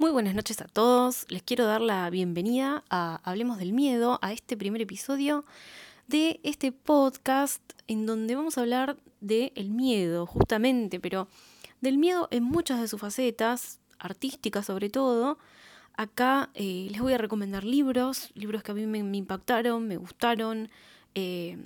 Muy 0.00 0.12
buenas 0.12 0.36
noches 0.36 0.60
a 0.60 0.66
todos. 0.66 1.26
Les 1.28 1.42
quiero 1.42 1.66
dar 1.66 1.80
la 1.80 2.08
bienvenida 2.08 2.84
a 2.88 3.20
Hablemos 3.24 3.58
del 3.58 3.72
Miedo, 3.72 4.20
a 4.22 4.32
este 4.32 4.56
primer 4.56 4.80
episodio 4.80 5.44
de 6.06 6.38
este 6.44 6.70
podcast 6.70 7.60
en 7.88 8.06
donde 8.06 8.36
vamos 8.36 8.56
a 8.56 8.60
hablar 8.60 8.96
del 9.20 9.50
el 9.56 9.70
miedo, 9.70 10.24
justamente, 10.24 11.00
pero 11.00 11.26
del 11.80 11.98
miedo 11.98 12.28
en 12.30 12.44
muchas 12.44 12.80
de 12.80 12.86
sus 12.86 13.00
facetas, 13.00 13.80
artísticas 13.98 14.66
sobre 14.66 14.88
todo. 14.88 15.36
Acá 15.96 16.50
eh, 16.54 16.86
les 16.92 17.00
voy 17.00 17.14
a 17.14 17.18
recomendar 17.18 17.64
libros, 17.64 18.30
libros 18.34 18.62
que 18.62 18.70
a 18.70 18.74
mí 18.74 18.86
me, 18.86 19.00
impactaron, 19.00 19.88
me 19.88 19.96
gustaron. 19.96 20.70
Eh, 21.16 21.58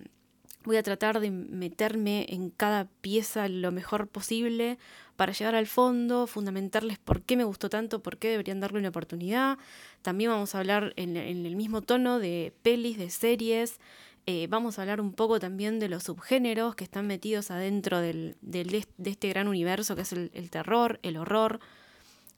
voy 0.64 0.76
a 0.76 0.82
tratar 0.82 1.20
de 1.20 1.30
meterme 1.30 2.26
en 2.28 2.50
cada 2.50 2.86
pieza 3.00 3.48
lo 3.48 3.72
mejor 3.72 4.08
posible 4.08 4.78
para 5.16 5.32
llegar 5.32 5.54
al 5.54 5.66
fondo, 5.66 6.26
fundamentarles 6.26 6.98
por 6.98 7.22
qué 7.22 7.36
me 7.36 7.44
gustó 7.44 7.68
tanto, 7.68 8.02
por 8.02 8.18
qué 8.18 8.28
deberían 8.28 8.60
darle 8.60 8.78
una 8.78 8.88
oportunidad. 8.88 9.58
También 10.02 10.30
vamos 10.30 10.54
a 10.54 10.58
hablar 10.58 10.92
en, 10.96 11.16
el 11.16 11.56
mismo 11.56 11.82
tono 11.82 12.18
de 12.18 12.52
pelis, 12.62 12.98
de 12.98 13.10
series. 13.10 13.78
Eh, 14.26 14.46
vamos 14.48 14.78
a 14.78 14.82
hablar 14.82 15.00
un 15.00 15.12
poco 15.12 15.38
también 15.38 15.78
de 15.78 15.88
los 15.88 16.04
subgéneros 16.04 16.74
que 16.74 16.84
están 16.84 17.06
metidos 17.06 17.50
adentro 17.50 18.00
del, 18.00 18.36
de 18.40 18.84
este 19.04 19.28
gran 19.28 19.48
universo 19.48 19.96
que 19.96 20.02
es 20.02 20.12
el, 20.12 20.50
terror, 20.50 20.98
el 21.02 21.16
horror, 21.16 21.60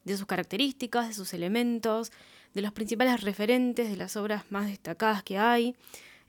de 0.04 0.16
sus 0.16 0.27
características, 0.27 1.08
de 1.08 1.14
sus 1.14 1.32
elementos, 1.32 2.12
de 2.52 2.62
los 2.62 2.72
principales 2.72 3.22
referentes, 3.22 3.88
de 3.88 3.96
las 3.96 4.16
obras 4.16 4.44
más 4.50 4.66
destacadas 4.66 5.22
que 5.22 5.38
hay. 5.38 5.74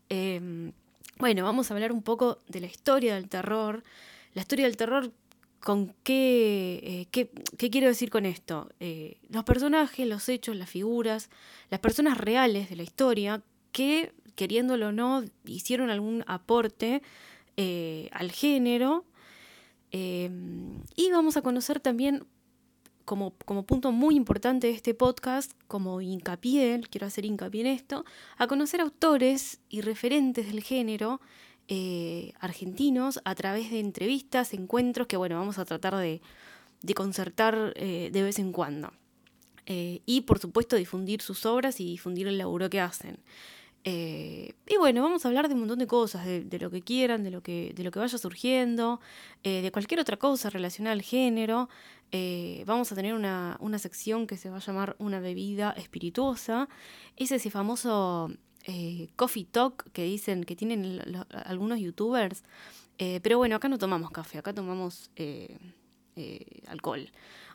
Em, 0.10 0.72
bueno, 1.18 1.44
vamos 1.44 1.70
a 1.70 1.74
hablar 1.74 1.92
un 1.92 2.04
poco 2.04 2.40
de 2.48 2.62
la 2.62 2.68
historia 2.68 3.16
del 3.16 3.30
terror. 3.30 3.84
La 4.34 4.42
historia 4.42 4.66
del 4.66 4.78
terror 4.78 5.12
¿Con 5.66 5.96
qué, 6.04 7.08
eh, 7.12 7.28
qué, 7.58 7.72
quiero 7.72 7.88
decir 7.88 8.12
con 8.12 8.28
esto? 8.28 8.70
Eh, 8.80 9.18
los 9.30 9.44
personajes, 9.46 10.08
los 10.08 10.30
hechos, 10.30 10.56
las 10.56 10.70
figuras, 10.70 11.32
las 11.72 11.80
personas 11.80 12.20
reales 12.20 12.70
de 12.70 12.76
la 12.76 12.84
historia 12.84 13.42
que, 13.72 14.14
queriéndolo 14.36 14.90
o 14.90 14.92
no, 14.92 15.24
hicieron 15.44 15.90
algún 15.90 16.24
aporte 16.28 17.02
eh, 17.58 18.10
al 18.12 18.32
género. 18.32 19.06
y 19.92 21.10
vamos 21.12 21.36
a 21.36 21.42
conocer 21.42 21.80
también, 21.80 22.28
como, 23.06 23.34
como, 23.46 23.66
punto 23.66 23.92
muy 23.92 24.16
importante 24.16 24.68
de 24.68 24.74
este 24.74 24.94
podcast, 24.94 25.52
como 25.68 26.02
hincapié, 26.02 26.82
quiero 26.90 27.08
hacer 27.08 27.26
hincapié 27.26 27.62
en 27.62 27.68
esto, 27.68 28.04
a 28.38 28.48
conocer 28.48 28.82
autores 28.82 29.60
y 29.70 29.82
referentes 29.82 30.48
del 30.48 30.62
género 30.62 31.22
eh, 31.68 32.34
argentinos 32.40 33.20
a 33.26 33.34
través 33.34 33.72
de 33.72 33.80
entrevistas, 33.80 34.54
encuentros 34.54 35.08
que, 35.08 35.18
bueno, 35.18 35.36
vamos 35.36 35.58
a 35.58 35.66
tratar 35.66 35.96
de, 35.96 36.22
concertar 36.96 37.74
eh, 37.76 38.10
de 38.12 38.24
vez 38.24 38.38
en 38.38 38.52
cuando. 38.52 38.92
Eh, 39.66 40.02
y, 40.06 40.22
por 40.22 40.38
supuesto, 40.38 40.76
difundir 40.76 41.22
sus 41.22 41.46
obras 41.46 41.80
y 41.80 41.86
difundir 41.86 42.28
el 42.28 42.38
laburo 42.38 42.70
que 42.70 42.82
hacen. 42.82 43.18
Y 43.88 44.78
bueno, 44.80 45.04
vamos 45.04 45.24
a 45.24 45.28
hablar 45.28 45.48
de 45.48 45.54
un 45.54 45.60
montón 45.62 45.78
de 45.78 45.86
cosas, 45.86 46.26
de, 46.26 46.60
lo 46.60 46.72
que 46.72 46.82
quieran, 46.82 47.24
de 47.24 47.30
lo 47.30 47.42
que, 47.42 47.72
de 47.76 47.84
lo 47.84 47.92
que 47.92 48.00
vaya 48.00 48.18
surgiendo, 48.18 49.00
de 49.44 49.70
cualquier 49.72 50.00
otra 50.00 50.18
cosa 50.18 50.50
relacionada 50.50 50.94
al 50.94 51.04
género. 51.04 51.70
vamos 52.66 52.92
a 52.92 52.96
tener 52.96 53.14
una, 53.14 53.58
una, 53.60 53.78
sección 53.78 54.26
que 54.26 54.38
se 54.38 54.50
va 54.50 54.58
a 54.58 54.60
llamar 54.60 54.96
Una 54.98 55.20
bebida 55.20 55.72
espirituosa. 55.78 56.68
Es 57.16 57.32
ese 57.32 57.52
famoso 57.52 58.32
eh, 58.68 59.10
coffee 59.16 59.46
talk 59.46 59.92
que 59.92 60.04
dicen 60.04 60.44
que 60.44 60.56
tienen 60.56 61.02
algunos 61.46 61.80
youtubers. 61.80 62.44
Eh, 62.98 63.20
pero 63.22 63.38
bueno, 63.38 63.56
acá 63.56 63.70
no 63.70 63.78
tomamos 63.78 64.10
café, 64.10 64.40
acá 64.40 64.54
tomamos 64.54 65.12
eh, 65.16 65.58
alcohol. 66.68 67.12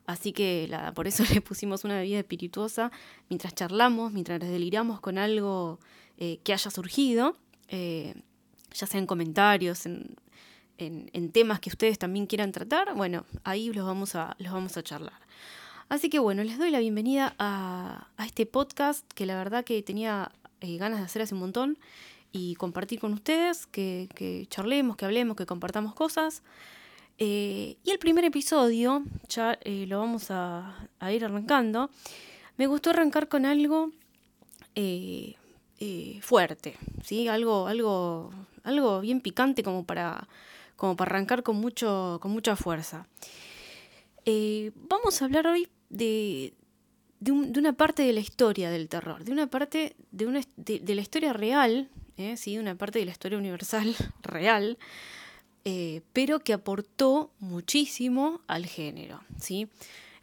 Así 0.07 0.33
que 0.33 0.71
por 0.95 1.07
eso 1.07 1.25
le 1.33 1.41
pusimos 1.41 1.85
una 1.85 1.97
bebida 1.97 2.19
espirituosa 2.19 2.91
mientras 3.29 3.55
charlamos, 3.55 4.13
mientras 4.13 4.41
deliramos 4.41 5.01
con 5.01 5.19
algo 5.19 5.79
que 6.19 6.53
haya 6.53 6.71
surgido, 6.71 7.35
ya 7.71 8.87
sea 8.87 9.01
en 9.01 9.07
comentarios, 9.07 9.87
en, 9.87 11.31
temas 11.33 11.61
que 11.61 11.71
ustedes 11.71 11.99
también 11.99 12.27
quieran 12.27 12.53
tratar. 12.53 12.95
Bueno, 12.95 13.25
ahí 13.43 13.73
los 13.73 13.87
vamos 13.87 14.15
a, 14.17 14.37
los 14.39 14.53
vamos 14.53 14.77
a 14.77 14.83
charlar. 14.83 15.19
Así 15.89 16.11
que 16.11 16.19
bueno, 16.19 16.45
les 16.45 16.59
doy 16.59 16.71
la 16.71 16.79
bienvenida 16.79 17.35
a, 17.39 18.09
a 18.19 18.27
este 18.27 18.45
podcast 18.45 19.11
que 19.15 19.25
la 19.25 19.37
verdad 19.37 19.65
que 19.65 19.83
tenía 19.83 20.31
eh, 20.61 20.77
ganas 20.77 20.99
de 20.99 21.07
hacer 21.07 21.23
hace 21.23 21.35
un 21.35 21.41
montón 21.41 21.79
y 22.33 22.55
compartir 22.57 23.01
con 23.01 23.13
ustedes, 23.13 23.67
que, 23.67 24.47
charlemos, 24.51 24.97
que 24.97 25.05
hablemos, 25.07 25.37
que 25.37 25.47
compartamos 25.47 25.95
cosas. 25.95 26.43
Eh, 27.23 27.77
y 27.85 27.91
el 27.91 27.99
primer 27.99 28.25
episodio, 28.25 29.05
ya 29.29 29.59
eh, 29.63 29.85
lo 29.87 29.99
vamos 29.99 30.31
a, 30.31 30.89
ir 31.13 31.25
arrancando, 31.25 31.91
me 32.57 32.67
gustó 32.67 32.91
arrancar 32.91 33.29
con 33.29 33.45
algo 33.47 33.93
fuerte, 36.23 36.77
¿sí? 37.05 37.29
algo, 37.29 37.67
algo, 37.67 38.31
algo 38.65 39.01
bien 39.03 39.21
picante 39.21 39.63
como 39.63 39.85
para, 39.85 40.27
como 40.77 40.97
para 40.97 41.11
arrancar 41.11 41.43
con, 41.43 41.57
mucho, 41.57 42.19
con 42.23 42.31
mucha 42.31 42.57
fuerza. 42.57 43.07
vamos 44.89 45.21
a 45.21 45.25
hablar 45.27 45.47
hoy 45.47 45.69
de, 45.91 46.55
de, 47.21 47.33
una 47.33 47.75
parte 47.75 48.03
de 48.03 48.13
la 48.13 48.21
historia 48.21 48.71
del 48.71 48.89
terror, 48.89 49.25
de 49.25 49.33
una 49.33 49.47
parte 49.47 49.95
de, 50.11 50.27
una, 50.27 50.41
de, 50.57 50.95
la 50.95 51.01
historia 51.03 51.33
real, 51.33 51.91
¿eh? 52.17 52.37
¿sí? 52.37 52.59
una 52.59 52.75
parte 52.75 52.99
de 52.99 53.05
la 53.05 53.11
historia 53.13 53.39
universal 53.39 53.95
real, 54.23 54.79
eh, 55.65 56.03
pero 56.13 56.41
que 56.41 56.53
aportó 56.53 57.31
muchísimo 57.39 58.41
al 58.47 58.67
género. 58.67 59.21
¿sí? 59.39 59.69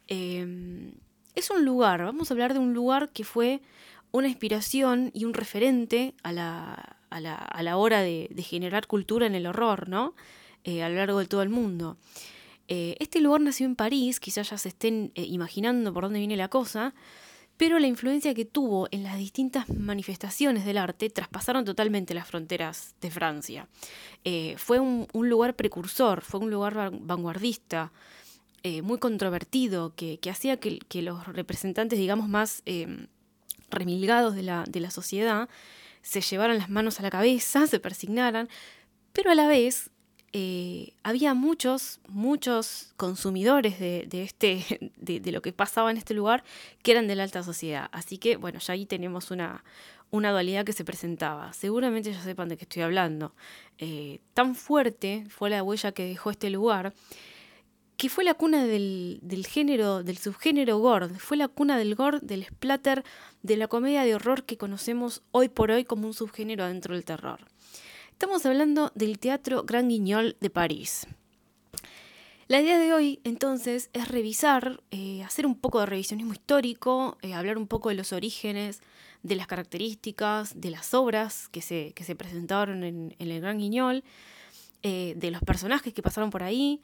Em, 0.06 0.92
es 1.34 1.50
un 1.50 1.64
lugar, 1.64 2.02
vamos 2.02 2.30
a 2.30 2.34
hablar 2.34 2.52
de 2.52 2.58
un 2.58 2.74
lugar 2.74 3.10
que 3.10 3.24
fue 3.24 3.60
una 4.10 4.28
inspiración 4.28 5.10
y 5.14 5.24
un 5.24 5.34
referente 5.34 6.14
a 6.22 6.32
la, 6.32 6.96
a 7.10 7.20
la, 7.20 7.34
a 7.34 7.62
la 7.62 7.76
hora 7.76 8.00
de, 8.00 8.28
generar 8.38 8.86
cultura 8.86 9.26
en 9.26 9.34
el 9.34 9.46
horror, 9.46 9.88
¿no? 9.88 10.14
Eh, 10.64 10.82
a 10.82 10.88
lo 10.88 10.96
largo 10.96 11.18
de 11.20 11.26
todo 11.26 11.42
el 11.42 11.50
mundo. 11.50 11.96
Eh, 12.66 12.96
este 12.98 13.20
lugar 13.20 13.40
nació 13.40 13.66
en 13.66 13.76
París, 13.76 14.20
quizás 14.20 14.50
ya 14.50 14.58
se 14.58 14.68
estén 14.68 15.12
imaginando 15.14 15.92
por 15.94 16.04
dónde 16.04 16.18
viene 16.18 16.36
la 16.36 16.48
cosa, 16.48 16.94
pero 17.58 17.78
la 17.78 17.86
influencia 17.86 18.32
que 18.32 18.46
tuvo 18.46 18.88
en 18.90 19.02
las 19.02 19.18
distintas 19.18 19.68
manifestaciones 19.68 20.64
del 20.64 20.78
arte 20.78 21.10
traspasaron 21.10 21.66
totalmente 21.66 22.14
las 22.14 22.26
fronteras 22.26 22.94
de 23.02 23.10
Francia. 23.10 23.68
Eh, 24.24 24.54
fue 24.56 24.80
un, 24.80 25.06
lugar 25.12 25.54
precursor, 25.54 26.22
fue 26.22 26.40
un 26.40 26.50
lugar 26.50 26.90
vanguardista, 26.92 27.92
muy 28.82 28.98
controvertido, 28.98 29.94
que, 29.94 30.18
hacía 30.30 30.58
que, 30.58 31.02
los 31.02 31.26
representantes, 31.26 31.98
digamos, 31.98 32.28
más 32.28 32.62
remilgados 33.70 34.34
de 34.34 34.42
la, 34.42 34.64
de 34.68 34.80
la 34.80 34.90
sociedad 34.90 35.48
se 36.02 36.20
llevaran 36.22 36.58
las 36.58 36.70
manos 36.70 37.00
a 37.00 37.02
la 37.02 37.10
cabeza, 37.10 37.66
se 37.66 37.80
persignaran, 37.80 38.48
pero 39.12 39.30
a 39.30 39.34
la 39.34 39.46
vez 39.46 39.90
eh, 40.32 40.92
había 41.02 41.32
muchos, 41.34 42.00
muchos 42.08 42.92
consumidores 42.96 43.78
de, 43.78 44.06
este, 44.12 44.92
de, 44.96 45.32
lo 45.32 45.40
que 45.40 45.52
pasaba 45.52 45.90
en 45.90 45.96
este 45.96 46.14
lugar 46.14 46.44
que 46.82 46.92
eran 46.92 47.08
de 47.08 47.14
la 47.14 47.22
alta 47.22 47.42
sociedad. 47.42 47.88
Así 47.92 48.18
que, 48.18 48.36
bueno, 48.36 48.58
ya 48.58 48.74
ahí 48.74 48.84
tenemos 48.84 49.30
una, 49.30 49.64
una 50.10 50.30
dualidad 50.30 50.64
que 50.64 50.72
se 50.72 50.84
presentaba. 50.84 51.52
Seguramente 51.52 52.12
ya 52.12 52.22
sepan 52.22 52.48
de 52.48 52.56
qué 52.56 52.64
estoy 52.64 52.82
hablando. 52.82 53.34
Eh, 53.78 54.20
tan 54.34 54.54
fuerte 54.54 55.24
fue 55.30 55.50
la 55.50 55.62
huella 55.62 55.92
que 55.92 56.04
dejó 56.04 56.30
este 56.30 56.50
lugar 56.50 56.92
que 57.96 58.08
fue 58.08 58.22
la 58.22 58.34
cuna 58.34 58.64
del, 58.64 59.18
del, 59.22 59.44
género, 59.44 60.04
del 60.04 60.18
subgénero 60.18 60.78
gore, 60.78 61.08
fue 61.08 61.36
la 61.36 61.48
cuna 61.48 61.76
del 61.76 61.96
gore, 61.96 62.20
del 62.22 62.44
splatter, 62.44 63.02
de 63.42 63.56
la 63.56 63.66
comedia 63.66 64.04
de 64.04 64.14
horror 64.14 64.44
que 64.44 64.56
conocemos 64.56 65.22
hoy 65.32 65.48
por 65.48 65.72
hoy 65.72 65.82
como 65.84 66.06
un 66.06 66.14
subgénero 66.14 66.64
dentro 66.64 66.94
del 66.94 67.04
terror. 67.04 67.40
Estamos 68.18 68.44
hablando 68.46 68.90
del 68.96 69.20
Teatro 69.20 69.62
Gran 69.62 69.88
Guignol 69.88 70.36
de 70.40 70.50
París. 70.50 71.06
La 72.48 72.60
idea 72.60 72.76
de 72.76 72.92
hoy, 72.92 73.20
entonces, 73.22 73.90
es 73.92 74.08
revisar, 74.08 74.82
eh, 74.90 75.22
hacer 75.22 75.46
un 75.46 75.54
poco 75.54 75.78
de 75.78 75.86
revisionismo 75.86 76.32
histórico, 76.32 77.16
eh, 77.22 77.34
hablar 77.34 77.56
un 77.58 77.68
poco 77.68 77.90
de 77.90 77.94
los 77.94 78.12
orígenes, 78.12 78.80
de 79.22 79.36
las 79.36 79.46
características, 79.46 80.60
de 80.60 80.70
las 80.70 80.94
obras 80.94 81.48
que 81.50 81.62
se, 81.62 81.92
que 81.94 82.02
se 82.02 82.16
presentaron 82.16 82.82
en, 82.82 83.14
el 83.20 83.40
Gran 83.40 83.58
Guignol, 83.58 84.02
eh, 84.82 85.14
de 85.16 85.30
los 85.30 85.40
personajes 85.42 85.94
que 85.94 86.02
pasaron 86.02 86.30
por 86.30 86.42
ahí, 86.42 86.80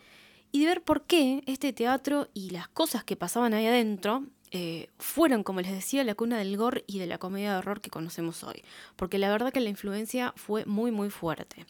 y 0.53 0.61
de 0.61 0.67
ver 0.67 0.83
por 0.85 1.03
qué 1.03 1.43
este 1.47 1.73
teatro 1.73 2.29
y 2.33 2.51
las 2.51 2.69
cosas 2.69 3.03
que 3.03 3.17
pasaban 3.17 3.55
ahí 3.55 3.67
adentro 3.67 4.23
eh, 4.57 4.89
fueron, 4.99 5.43
como 5.43 5.61
les 5.61 5.73
decía, 5.73 6.05
la 6.05 6.15
cuna 6.15 6.39
del 6.39 6.57
gore 6.57 6.85
y 6.87 7.01
de 7.01 7.09
la 7.09 7.19
comedia 7.19 7.51
de 7.51 7.59
horror 7.59 7.81
que 7.81 7.91
conocemos 7.91 8.45
hoy. 8.45 8.63
Porque 8.95 9.19
la 9.19 9.29
verdad 9.29 9.53
que 9.53 9.59
la 9.59 9.69
influencia 9.69 10.33
fue 10.37 10.65
muy, 10.65 10.93
muy 10.93 11.11
fuerte. 11.11 11.67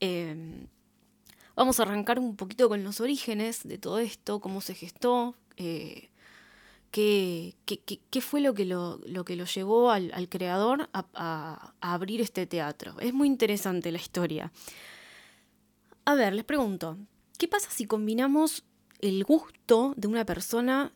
Em, 0.00 0.66
vamos 1.54 1.78
a 1.78 1.82
arrancar 1.82 2.18
un 2.18 2.36
poquito 2.36 2.70
con 2.70 2.82
los 2.84 3.02
orígenes 3.02 3.68
de 3.68 3.76
todo 3.76 3.98
esto, 3.98 4.40
cómo 4.40 4.62
se 4.62 4.74
gestó, 4.74 5.34
eh, 5.58 6.08
qué, 6.90 7.54
fue 8.22 8.40
lo 8.40 8.54
que 8.54 8.64
lo, 8.64 8.98
que 9.26 9.36
lo 9.36 9.44
llevó 9.44 9.90
al, 9.90 10.26
creador 10.30 10.88
a, 10.94 11.74
abrir 11.82 12.22
este 12.22 12.46
teatro. 12.46 12.98
Es 13.00 13.12
muy 13.12 13.28
interesante 13.28 13.92
la 13.92 13.98
historia. 13.98 14.52
A 16.06 16.14
ver, 16.14 16.32
les 16.32 16.46
pregunto, 16.46 16.96
¿qué 17.36 17.46
pasa 17.46 17.70
si 17.70 17.84
combinamos 17.84 18.64
el 19.00 19.24
gusto 19.24 19.94
de 19.96 20.08
una 20.08 20.24
persona 20.24 20.92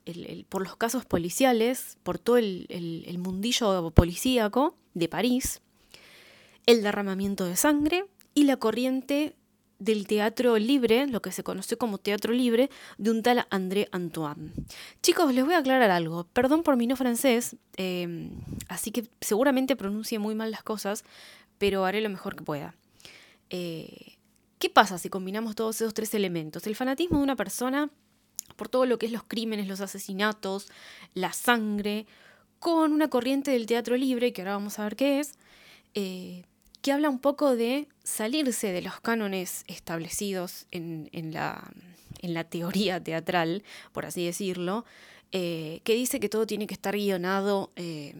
por 0.48 0.62
los 0.62 0.76
casos 0.76 1.04
policiales, 1.04 1.98
por 2.02 2.18
todo 2.18 2.36
el, 2.36 3.16
mundillo 3.18 3.90
policíaco 3.90 4.76
de 4.94 5.08
París, 5.08 5.62
el 6.66 6.82
derramamiento 6.82 7.44
de 7.44 7.56
sangre 7.56 8.04
y 8.34 8.44
la 8.44 8.56
corriente 8.56 9.34
del 9.78 10.06
teatro 10.06 10.56
libre, 10.58 11.06
lo 11.06 11.20
que 11.20 11.32
se 11.32 11.42
conoció 11.42 11.76
como 11.76 11.98
teatro 11.98 12.32
libre, 12.32 12.70
de 12.96 13.10
un 13.10 13.22
tal 13.22 13.46
André 13.50 13.88
Antoine. 13.92 14.52
Chicos, 15.02 15.34
les 15.34 15.44
voy 15.44 15.54
a 15.54 15.58
aclarar 15.58 15.90
algo. 15.90 16.24
Perdón 16.32 16.62
por 16.62 16.76
mi 16.76 16.86
no 16.86 16.96
francés, 16.96 17.56
em, 17.76 18.30
así 18.68 18.92
que 18.92 19.08
seguramente 19.20 19.76
pronuncie 19.76 20.18
muy 20.18 20.34
mal 20.34 20.50
las 20.50 20.62
cosas, 20.62 21.04
pero 21.58 21.84
haré 21.84 22.00
lo 22.00 22.08
mejor 22.08 22.36
que 22.36 22.44
pueda. 22.44 22.74
Eh, 23.50 24.13
¿Qué 24.64 24.70
pasa 24.70 24.96
si 24.96 25.10
combinamos 25.10 25.56
todos 25.56 25.76
esos 25.76 25.92
tres 25.92 26.14
elementos? 26.14 26.66
El 26.66 26.74
fanatismo 26.74 27.18
de 27.18 27.24
una 27.24 27.36
persona 27.36 27.90
por 28.56 28.70
todo 28.70 28.86
lo 28.86 28.98
que 28.98 29.04
es 29.04 29.12
los 29.12 29.22
crímenes, 29.22 29.68
los 29.68 29.82
asesinatos, 29.82 30.68
la 31.12 31.34
sangre, 31.34 32.06
con 32.60 32.94
una 32.94 33.08
corriente 33.08 33.50
del 33.50 33.66
teatro 33.66 33.94
libre, 33.98 34.32
que 34.32 34.40
ahora 34.40 34.54
vamos 34.54 34.78
a 34.78 34.84
ver 34.84 34.96
qué 34.96 35.20
es, 35.20 35.34
eh, 35.92 36.44
que 36.80 36.92
habla 36.92 37.10
un 37.10 37.18
poco 37.18 37.54
de 37.54 37.88
salirse 38.04 38.72
de 38.72 38.80
los 38.80 39.02
cánones 39.02 39.64
establecidos 39.66 40.64
en, 40.70 41.10
la, 41.34 41.70
teoría 42.48 43.04
teatral, 43.04 43.64
por 43.92 44.06
así 44.06 44.24
decirlo, 44.24 44.86
eh, 45.32 45.82
que 45.84 45.92
dice 45.92 46.20
que 46.20 46.30
todo 46.30 46.46
tiene 46.46 46.66
que 46.66 46.72
estar 46.72 46.94
guionado 46.94 47.70
eh, 47.76 48.14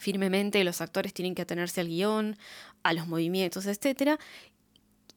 firmemente, 0.00 0.64
los 0.64 0.80
actores 0.80 1.12
tienen 1.12 1.34
que 1.34 1.42
atenerse 1.42 1.80
al 1.80 1.88
guion, 1.88 2.38
a 2.82 2.92
los 2.92 3.06
movimientos, 3.06 3.66
etc. 3.66 4.18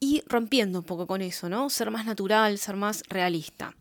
Y 0.01 0.23
rompiendo 0.25 0.79
un 0.79 0.85
poco 0.85 1.07
con 1.07 1.21
eso, 1.21 1.47
¿no? 1.47 1.69
Ser 1.69 1.91
más 1.91 2.05
natural, 2.05 2.57
ser 2.57 2.75
más 2.75 3.03
realista. 3.07 3.73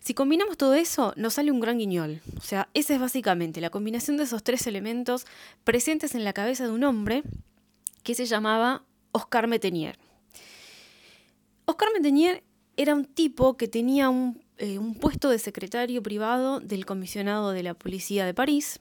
Si 0.00 0.12
combinamos 0.12 0.58
todo 0.58 0.74
eso, 0.74 1.14
nos 1.16 1.34
sale 1.34 1.52
un 1.52 1.60
gran 1.60 1.78
guiñol. 1.78 2.20
O 2.36 2.40
sea, 2.40 2.68
esa 2.74 2.92
es 2.92 3.00
básicamente 3.00 3.60
la 3.60 3.70
combinación 3.70 4.16
de 4.16 4.24
esos 4.24 4.42
tres 4.42 4.66
elementos 4.66 5.24
presentes 5.62 6.14
en 6.14 6.24
la 6.24 6.32
cabeza 6.32 6.64
de 6.64 6.72
un 6.72 6.82
hombre 6.82 7.22
que 8.02 8.14
se 8.14 8.26
llamaba 8.26 8.82
Oscar 9.12 9.46
Metenier. 9.46 9.98
Oscar 11.66 11.90
Metenier 11.94 12.42
era 12.76 12.94
un 12.94 13.04
tipo 13.04 13.56
que 13.56 13.68
tenía 13.68 14.10
eh, 14.58 14.78
un, 14.78 14.94
puesto 14.94 15.30
de 15.30 15.38
secretario 15.38 16.02
privado 16.02 16.60
del 16.60 16.84
comisionado 16.84 17.52
de 17.52 17.62
la 17.62 17.74
policía 17.74 18.26
de 18.26 18.34
París 18.34 18.80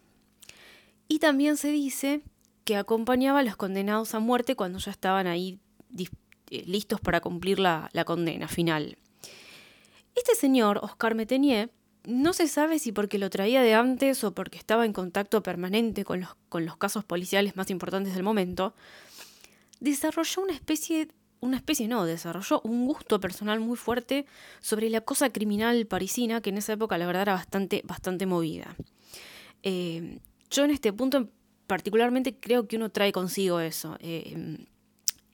y 1.07 1.19
también 1.19 1.57
se 1.57 1.69
dice 1.69 2.21
que 2.63 2.77
acompañaba 2.77 3.39
a 3.39 3.43
los 3.43 3.57
condenados 3.57 4.15
a 4.15 4.19
muerte 4.19 4.55
cuando 4.55 4.79
ya 4.79 4.91
estaban 4.91 5.27
ahí 5.27 5.59
listos 6.65 6.99
para 6.99 7.21
cumplir 7.21 7.59
la, 7.59 7.89
condena 8.05 8.47
final. 8.47 8.97
Este 10.15 10.35
señor, 10.35 10.79
Oscar 10.83 11.15
Metenier, 11.15 11.71
no 12.03 12.33
se 12.33 12.47
sabe 12.47 12.79
si 12.79 12.91
porque 12.91 13.17
lo 13.17 13.29
traía 13.29 13.61
de 13.61 13.73
antes 13.73 14.23
o 14.23 14.33
porque 14.33 14.57
estaba 14.57 14.85
en 14.85 14.93
contacto 14.93 15.43
permanente 15.43 16.03
con 16.03 16.21
los, 16.21 16.35
con 16.49 16.65
los 16.65 16.77
casos 16.77 17.05
policiales 17.05 17.55
más 17.55 17.69
importantes 17.69 18.13
del 18.13 18.23
momento, 18.23 18.73
desarrolló 19.79 20.41
una 20.41 20.53
especie, 20.53 21.09
una 21.39 21.57
especie 21.57 21.87
no, 21.87 22.05
desarrolló 22.05 22.61
un 22.63 22.87
gusto 22.87 23.19
personal 23.19 23.59
muy 23.59 23.77
fuerte 23.77 24.25
sobre 24.59 24.89
la 24.89 25.01
cosa 25.01 25.31
criminal 25.31 25.85
parisina, 25.85 26.41
que 26.41 26.49
en 26.49 26.57
esa 26.57 26.73
época 26.73 26.97
la 26.97 27.05
verdad 27.05 27.23
era 27.23 27.33
bastante, 27.33 27.81
bastante 27.85 28.25
movida. 28.25 28.75
Eh, 29.63 30.19
yo 30.49 30.63
en 30.65 30.71
este 30.71 30.91
punto 30.91 31.29
particularmente 31.67 32.35
creo 32.35 32.67
que 32.67 32.75
uno 32.75 32.89
trae 32.89 33.11
consigo 33.11 33.59
eso, 33.59 33.95
eh, 33.99 34.57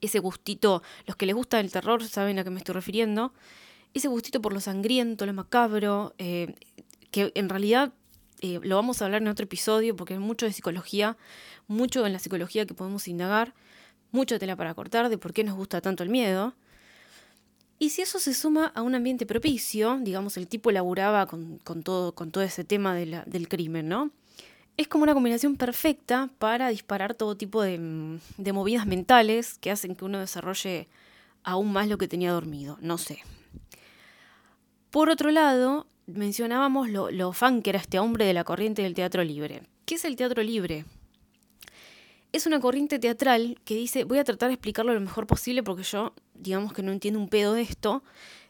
ese 0.01 0.19
gustito, 0.19 0.83
los 1.05 1.15
que 1.15 1.25
les 1.25 1.35
gusta 1.35 1.59
el 1.59 1.71
terror 1.71 2.03
saben 2.07 2.39
a 2.39 2.43
qué 2.43 2.49
me 2.49 2.59
estoy 2.59 2.73
refiriendo, 2.73 3.33
ese 3.93 4.07
gustito 4.07 4.41
por 4.41 4.53
lo 4.53 4.59
sangriento, 4.59 5.25
lo 5.25 5.33
macabro, 5.33 6.13
eh, 6.17 6.53
que 7.11 7.31
en 7.35 7.49
realidad 7.49 7.93
lo 8.41 8.75
vamos 8.75 9.01
a 9.01 9.05
hablar 9.05 9.21
en 9.21 9.27
otro 9.29 9.45
episodio 9.45 9.95
porque 9.95 10.13
hay 10.13 10.19
mucho 10.19 10.45
de 10.45 10.53
psicología, 10.53 11.17
mucho 11.67 12.05
en 12.05 12.13
la 12.13 12.19
psicología 12.19 12.65
que 12.65 12.73
podemos 12.73 13.07
indagar, 13.07 13.53
mucha 14.11 14.37
tela 14.37 14.55
para 14.55 14.73
cortar 14.73 15.09
de 15.09 15.17
por 15.17 15.33
qué 15.33 15.43
nos 15.43 15.55
gusta 15.55 15.81
tanto 15.81 16.03
el 16.03 16.09
miedo. 16.09 16.53
Y 17.79 17.89
si 17.89 18.01
eso 18.01 18.19
se 18.19 18.33
suma 18.33 18.71
a 18.75 18.81
un 18.81 18.95
ambiente 18.95 19.25
propicio, 19.25 19.99
digamos, 20.01 20.37
el 20.37 20.47
tipo 20.47 20.71
laburaba 20.71 21.27
con, 21.27 21.59
todo, 21.83 22.13
con 22.13 22.31
todo 22.31 22.43
ese 22.43 22.63
tema 22.63 22.95
del 22.95 23.47
crimen, 23.47 23.87
¿no? 23.87 24.11
Es 24.77 24.87
como 24.87 25.03
una 25.03 25.15
combinación 25.15 25.55
perfecta 25.55 26.29
para 26.37 26.69
disparar 26.69 27.15
todo 27.15 27.35
tipo 27.35 27.63
de, 27.63 27.79
movidas 28.53 28.85
mentales 28.85 29.57
que 29.57 29.71
hacen 29.71 29.95
que 29.95 30.05
uno 30.05 30.19
desarrolle 30.19 30.87
aún 31.43 31.73
más 31.73 31.87
lo 31.87 31.97
que 31.97 32.07
tenía 32.07 32.31
dormido, 32.31 32.77
no 32.79 32.99
sé. 32.99 33.23
Por 34.91 35.09
otro 35.09 35.31
lado, 35.31 35.87
mencionábamos 36.05 36.89
lo, 36.89 37.33
fan 37.33 37.63
que 37.63 37.71
era 37.71 37.79
este 37.79 37.97
hombre 37.97 38.25
de 38.25 38.33
la 38.33 38.43
corriente 38.43 38.83
del 38.83 38.93
teatro 38.93 39.23
libre. 39.23 39.63
¿Qué 39.85 39.95
es 39.95 40.05
el 40.05 40.15
teatro 40.15 40.43
libre? 40.43 40.85
es 42.33 42.45
una 42.45 42.59
corriente 42.59 42.99
teatral 42.99 43.57
que 43.65 43.73
dice, 43.73 44.03
voy 44.03 44.19
a 44.19 44.23
tratar 44.23 44.49
de 44.49 44.53
explicarlo 44.53 44.93
lo 44.93 44.99
mejor 44.99 45.25
posible 45.25 45.63
porque 45.63 45.81
yo, 45.81 46.13
digamos 46.35 46.71
que 46.73 46.83
no 46.83 46.91
entiendo 46.91 47.19
un 47.19 47.29
pedo 47.29 47.53
de 47.53 47.61
esto, 47.61 48.03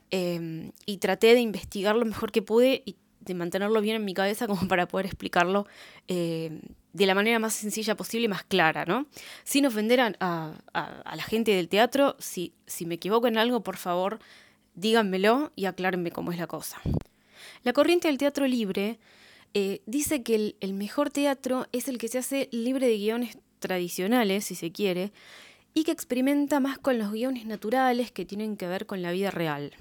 em, 0.10 0.72
y 0.86 0.98
traté 0.98 1.34
de 1.36 1.40
investigar 1.40 1.96
lo 1.96 2.04
mejor 2.04 2.32
que 2.34 2.42
pude 2.42 2.82
y 2.86 2.98
de 3.28 3.34
mantenerlo 3.36 3.82
bien 3.82 3.98
en 3.98 4.06
mi 4.06 4.14
cabeza 4.14 4.48
como 4.48 4.68
para 4.68 4.88
poder 4.88 5.06
explicarlo 5.06 5.68
em, 6.08 6.62
de 6.94 7.06
la 7.06 7.14
manera 7.14 7.38
más 7.38 7.54
sencilla 7.54 7.96
posible 7.96 8.26
y 8.26 8.30
más 8.30 8.44
clara, 8.44 8.86
¿no? 8.86 9.06
Sin 9.44 9.66
ofender 9.66 10.00
a, 10.02 10.14
la 10.74 11.24
gente 11.24 11.52
del 11.52 11.70
teatro, 11.70 12.16
si, 12.18 12.54
si 12.66 12.86
me 12.86 12.96
equivoco 12.96 13.28
en 13.28 13.38
algo, 13.38 13.62
por 13.62 13.78
favor, 13.78 14.20
díganmelo 14.74 15.52
y 15.56 15.66
aclárenme 15.66 16.12
cómo 16.12 16.32
es 16.32 16.40
la 16.40 16.48
cosa. 16.48 16.82
La 17.64 17.74
corriente 17.74 18.08
del 18.08 18.18
teatro 18.18 18.48
libre 18.48 19.00
eh, 19.54 19.82
dice 19.86 20.24
que 20.24 20.56
el, 20.60 20.74
mejor 20.74 21.10
teatro 21.10 21.68
es 21.72 21.88
el 21.88 21.98
que 21.98 22.08
se 22.08 22.20
hace 22.20 22.50
libre 22.52 22.88
de 22.88 22.98
guiones 22.98 23.38
tradicionales, 23.60 24.46
si 24.46 24.56
se 24.56 24.72
quiere, 24.72 25.12
y 25.74 25.84
que 25.84 25.92
experimenta 25.92 26.60
más 26.60 26.78
con 26.78 26.98
los 26.98 27.12
guiones 27.12 27.46
naturales 27.46 28.12
que 28.12 28.26
tienen 28.26 28.58
que 28.58 28.68
ver 28.68 28.86
con 28.86 29.02
la 29.02 29.12
vida 29.12 29.32
real. 29.32 29.74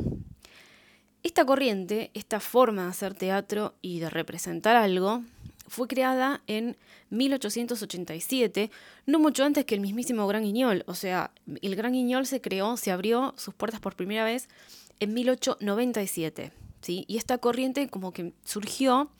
Esta 1.26 1.44
corriente, 1.44 2.12
esta 2.14 2.38
forma 2.38 2.84
de 2.84 2.90
hacer 2.90 3.14
teatro 3.14 3.74
y 3.82 3.98
de 3.98 4.08
representar 4.08 4.76
algo, 4.76 5.24
fue 5.66 5.88
creada 5.88 6.40
en 6.46 6.76
1887, 7.10 8.70
no 9.06 9.18
mucho 9.18 9.42
antes 9.42 9.64
que 9.64 9.74
el 9.74 9.80
mismísimo 9.80 10.24
Gran 10.28 10.44
Guiñol. 10.44 10.84
O 10.86 10.94
sea, 10.94 11.32
el 11.62 11.74
Gran 11.74 11.94
Guiñol 11.94 12.26
se 12.26 12.40
creó, 12.40 12.76
se 12.76 12.92
abrió 12.92 13.34
sus 13.36 13.54
puertas 13.54 13.80
por 13.80 13.96
primera 13.96 14.24
vez 14.24 14.48
en 15.00 15.14
1897. 15.14 16.52
¿sí? 16.80 17.04
Y 17.08 17.16
esta 17.16 17.38
corriente 17.38 17.88
como 17.88 18.12
que 18.12 18.32
surgió 18.44 19.10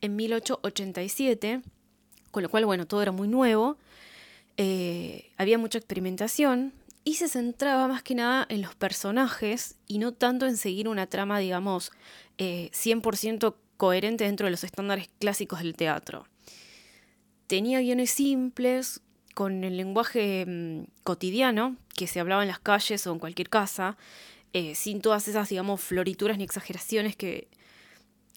en 0.00 0.16
1887, 0.16 1.60
con 2.30 2.42
lo 2.42 2.48
cual, 2.48 2.64
bueno, 2.64 2.86
todo 2.86 3.02
era 3.02 3.12
muy 3.12 3.28
nuevo. 3.28 3.76
Eh, 4.56 5.30
había 5.36 5.58
mucha 5.58 5.76
experimentación 5.76 6.72
y 7.04 7.14
se 7.14 7.28
centraba 7.28 7.88
más 7.88 8.02
que 8.02 8.14
nada 8.14 8.46
en 8.48 8.62
los 8.62 8.74
personajes 8.74 9.76
y 9.86 9.98
no 9.98 10.12
tanto 10.12 10.46
en 10.46 10.56
seguir 10.56 10.88
una 10.88 11.06
trama, 11.06 11.38
digamos, 11.38 11.92
100% 12.38 13.52
eh, 13.52 13.56
coherente 13.76 14.24
dentro 14.24 14.46
de 14.46 14.52
los 14.52 14.64
estándares 14.64 15.08
clásicos 15.18 15.60
del 15.60 15.74
teatro. 15.74 16.26
Tenía 17.48 17.80
guiones 17.80 18.10
simples, 18.10 19.00
con 19.34 19.64
el 19.64 19.76
lenguaje 19.76 20.44
mm, 20.46 20.84
cotidiano 21.04 21.76
que 21.96 22.06
se 22.06 22.20
hablaba 22.20 22.42
en 22.42 22.48
las 22.48 22.58
calles 22.58 23.06
o 23.06 23.12
en 23.12 23.18
cualquier 23.18 23.48
casa, 23.48 23.96
eh, 24.52 24.74
sin 24.74 25.00
todas 25.00 25.28
esas, 25.28 25.48
digamos, 25.48 25.80
florituras 25.80 26.38
ni 26.38 26.44
exageraciones 26.44 27.16
que, 27.16 27.48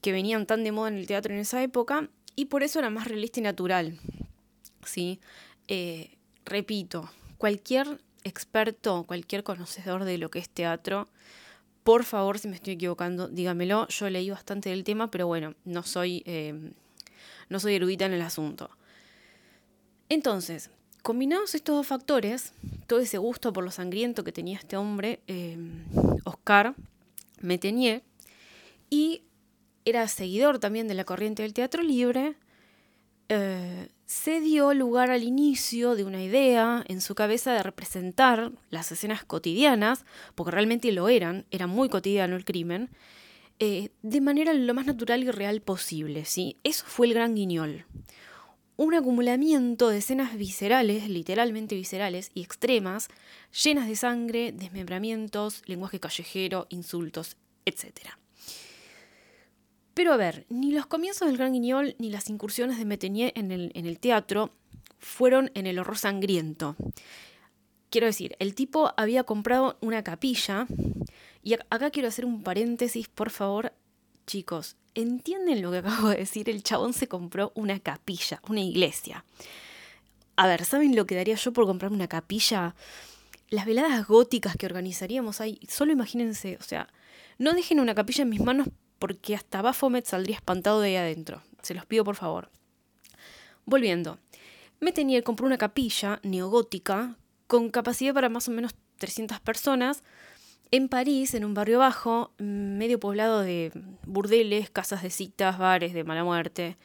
que 0.02 0.12
venían 0.12 0.46
tan 0.46 0.64
de 0.64 0.72
moda 0.72 0.90
en 0.90 0.98
el 0.98 1.08
teatro 1.08 1.34
en 1.34 1.40
esa 1.40 1.62
época, 1.62 2.10
y 2.36 2.46
por 2.46 2.64
eso 2.64 2.80
era 2.80 2.90
más 2.90 3.08
realista 3.08 3.40
y 3.40 3.44
natural. 3.44 4.00
¿sí? 4.86 5.20
Eh, 5.68 6.18
repito, 6.46 7.10
cualquier 7.38 8.00
experto, 8.26 9.06
cualquier 9.06 9.44
conocedor 9.44 10.04
de 10.04 10.18
lo 10.18 10.30
que 10.30 10.40
es 10.40 10.50
teatro, 10.50 11.08
por 11.86 12.04
favor, 12.04 12.40
si 12.40 12.48
me 12.48 12.56
estoy 12.56 12.74
equivocando, 12.74 13.28
dígamelo. 13.28 13.88
Yo 13.90 14.10
leí 14.10 14.32
bastante 14.32 14.72
del 14.72 14.84
tema, 14.84 15.12
pero 15.12 15.28
bueno, 15.28 15.54
no 15.66 15.84
soy, 15.84 16.24
eh, 16.26 16.72
no 17.48 17.60
soy 17.60 17.76
erudita 17.76 18.08
en 18.08 18.14
el 18.14 18.24
asunto. 18.24 18.72
Entonces, 20.10 20.72
combinados 21.04 21.54
estos 21.54 21.76
dos 21.76 21.86
factores, 21.86 22.54
todo 22.88 23.00
ese 23.02 23.20
gusto 23.20 23.54
por 23.54 23.64
lo 23.64 23.70
sangriento 23.70 24.24
que 24.24 24.32
tenía 24.32 24.58
este 24.58 24.78
hombre, 24.78 25.20
eh, 25.28 25.60
Oscar 26.24 26.74
Metenier, 27.40 28.02
y 28.90 29.22
era 29.86 30.08
seguidor 30.08 30.58
también 30.58 30.88
de 30.88 30.96
la 30.96 31.04
corriente 31.04 31.44
del 31.44 31.54
teatro 31.54 31.84
libre, 31.84 32.36
eh, 33.30 33.90
se 34.06 34.40
dio 34.40 34.74
lugar 34.74 35.10
al 35.10 35.24
inicio 35.24 35.96
de 35.96 36.04
una 36.04 36.22
idea 36.22 36.84
en 36.88 37.02
su 37.02 37.16
cabeza 37.16 37.54
de 37.54 37.64
representar 37.64 38.52
las 38.70 38.92
escenas 38.92 39.24
cotidianas, 39.24 40.06
porque 40.36 40.52
realmente 40.52 40.92
lo 40.92 41.10
eran, 41.10 41.46
era 41.50 41.66
muy 41.68 41.90
cotidiano 41.90 42.36
el 42.36 42.46
crimen, 42.46 42.90
eh, 43.58 43.90
de 44.04 44.22
manera 44.22 44.54
lo 44.54 44.74
más 44.74 44.86
natural 44.86 45.24
y 45.24 45.32
real 45.32 45.62
posible. 45.62 46.26
¿sí? 46.26 46.58
Eso 46.64 46.86
fue 46.88 47.08
el 47.08 47.14
gran 47.14 47.36
guiñol. 47.36 47.86
Un 48.78 48.94
acumulamiento 48.94 49.90
de 49.90 50.00
escenas 50.00 50.36
viscerales, 50.38 51.10
literalmente 51.10 51.76
viscerales 51.76 52.30
y 52.34 52.42
extremas, 52.42 53.08
llenas 53.64 53.88
de 53.88 53.96
sangre, 53.96 54.52
desmembramientos, 54.52 55.64
lenguaje 55.66 56.00
callejero, 56.00 56.68
insultos, 56.70 57.38
etc. 57.66 58.18
Pero 59.96 60.12
a 60.12 60.18
ver, 60.18 60.46
ni 60.50 60.74
los 60.74 60.86
comienzos 60.86 61.28
del 61.28 61.38
Gran 61.38 61.54
Guignol 61.54 61.96
ni 62.00 62.10
las 62.10 62.30
incursiones 62.30 62.78
de 62.78 62.86
Metenier 62.86 63.32
en 63.36 63.52
el, 63.52 63.72
en 63.76 63.86
el 63.86 63.98
teatro 63.98 64.52
fueron 65.00 65.52
en 65.56 65.66
el 65.68 65.80
horror 65.80 65.98
sangriento. 65.98 66.76
Quiero 67.90 68.06
decir, 68.06 68.36
el 68.40 68.56
tipo 68.56 68.92
había 68.98 69.24
comprado 69.24 69.78
una 69.80 70.04
capilla 70.04 70.68
y 71.44 71.54
acá 71.54 71.92
quiero 71.92 72.10
hacer 72.10 72.26
un 72.26 72.44
paréntesis, 72.44 73.08
por 73.08 73.30
favor, 73.30 73.72
chicos, 74.28 74.76
¿entienden 74.96 75.62
lo 75.62 75.72
que 75.72 75.78
acabo 75.78 76.10
de 76.10 76.18
decir? 76.18 76.50
El 76.50 76.62
chabón 76.62 76.92
se 76.92 77.08
compró 77.08 77.54
una 77.56 77.80
capilla, 77.80 78.42
una 78.50 78.60
iglesia. 78.60 79.24
A 80.36 80.46
ver, 80.46 80.66
¿saben 80.66 80.94
lo 80.98 81.06
que 81.06 81.16
daría 81.16 81.36
yo 81.36 81.54
por 81.54 81.66
comprarme 81.66 81.96
una 81.96 82.10
capilla? 82.10 82.76
Las 83.50 83.66
veladas 83.66 84.06
góticas 84.06 84.58
que 84.58 84.66
organizaríamos 84.66 85.40
ahí, 85.40 85.58
solo 85.70 85.94
imagínense, 85.94 86.58
o 86.60 86.64
sea, 86.64 86.90
no 87.38 87.54
dejen 87.54 87.80
una 87.80 87.96
capilla 87.96 88.24
en 88.24 88.30
mis 88.30 88.42
manos 88.42 88.68
porque 89.00 89.36
hasta 89.36 89.62
Baphomet 89.62 90.06
saldría 90.06 90.36
espantado 90.36 90.82
de 90.82 90.90
ahí 90.90 90.96
adentro. 90.96 91.42
Se 91.62 91.74
los 91.74 91.86
pido 91.86 92.04
por 92.04 92.16
favor. 92.16 92.50
Volviendo. 93.66 94.20
Metenier 94.80 95.24
compró 95.24 95.46
una 95.48 95.58
capilla 95.58 96.20
neogótica 96.24 97.18
con 97.48 97.70
capacidad 97.70 98.14
para 98.14 98.30
más 98.30 98.48
o 98.48 98.52
menos 98.52 98.76
300 98.98 99.40
personas 99.40 100.04
en 100.72 100.90
París, 100.90 101.34
en 101.34 101.46
un 101.46 101.54
barrio 101.54 101.80
bajo, 101.80 102.32
medio 102.38 103.00
poblado 103.00 103.42
de 103.42 103.72
burdeles, 104.06 104.70
casas 104.70 105.04
de 105.04 105.10
citas, 105.10 105.58
bares 105.58 105.94
de 105.94 106.04
mala 106.04 106.24
muerte. 106.24 106.78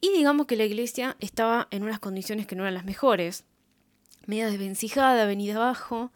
Y 0.00 0.12
digamos 0.12 0.46
que 0.46 0.56
la 0.56 0.64
iglesia 0.64 1.16
estaba 1.20 1.68
en 1.70 1.82
unas 1.82 1.98
condiciones 1.98 2.46
que 2.46 2.54
no 2.56 2.62
eran 2.62 2.74
las 2.74 2.84
mejores. 2.84 3.44
Media 4.26 4.50
desvencijada, 4.50 5.24
venida 5.24 5.56
abajo, 5.56 6.12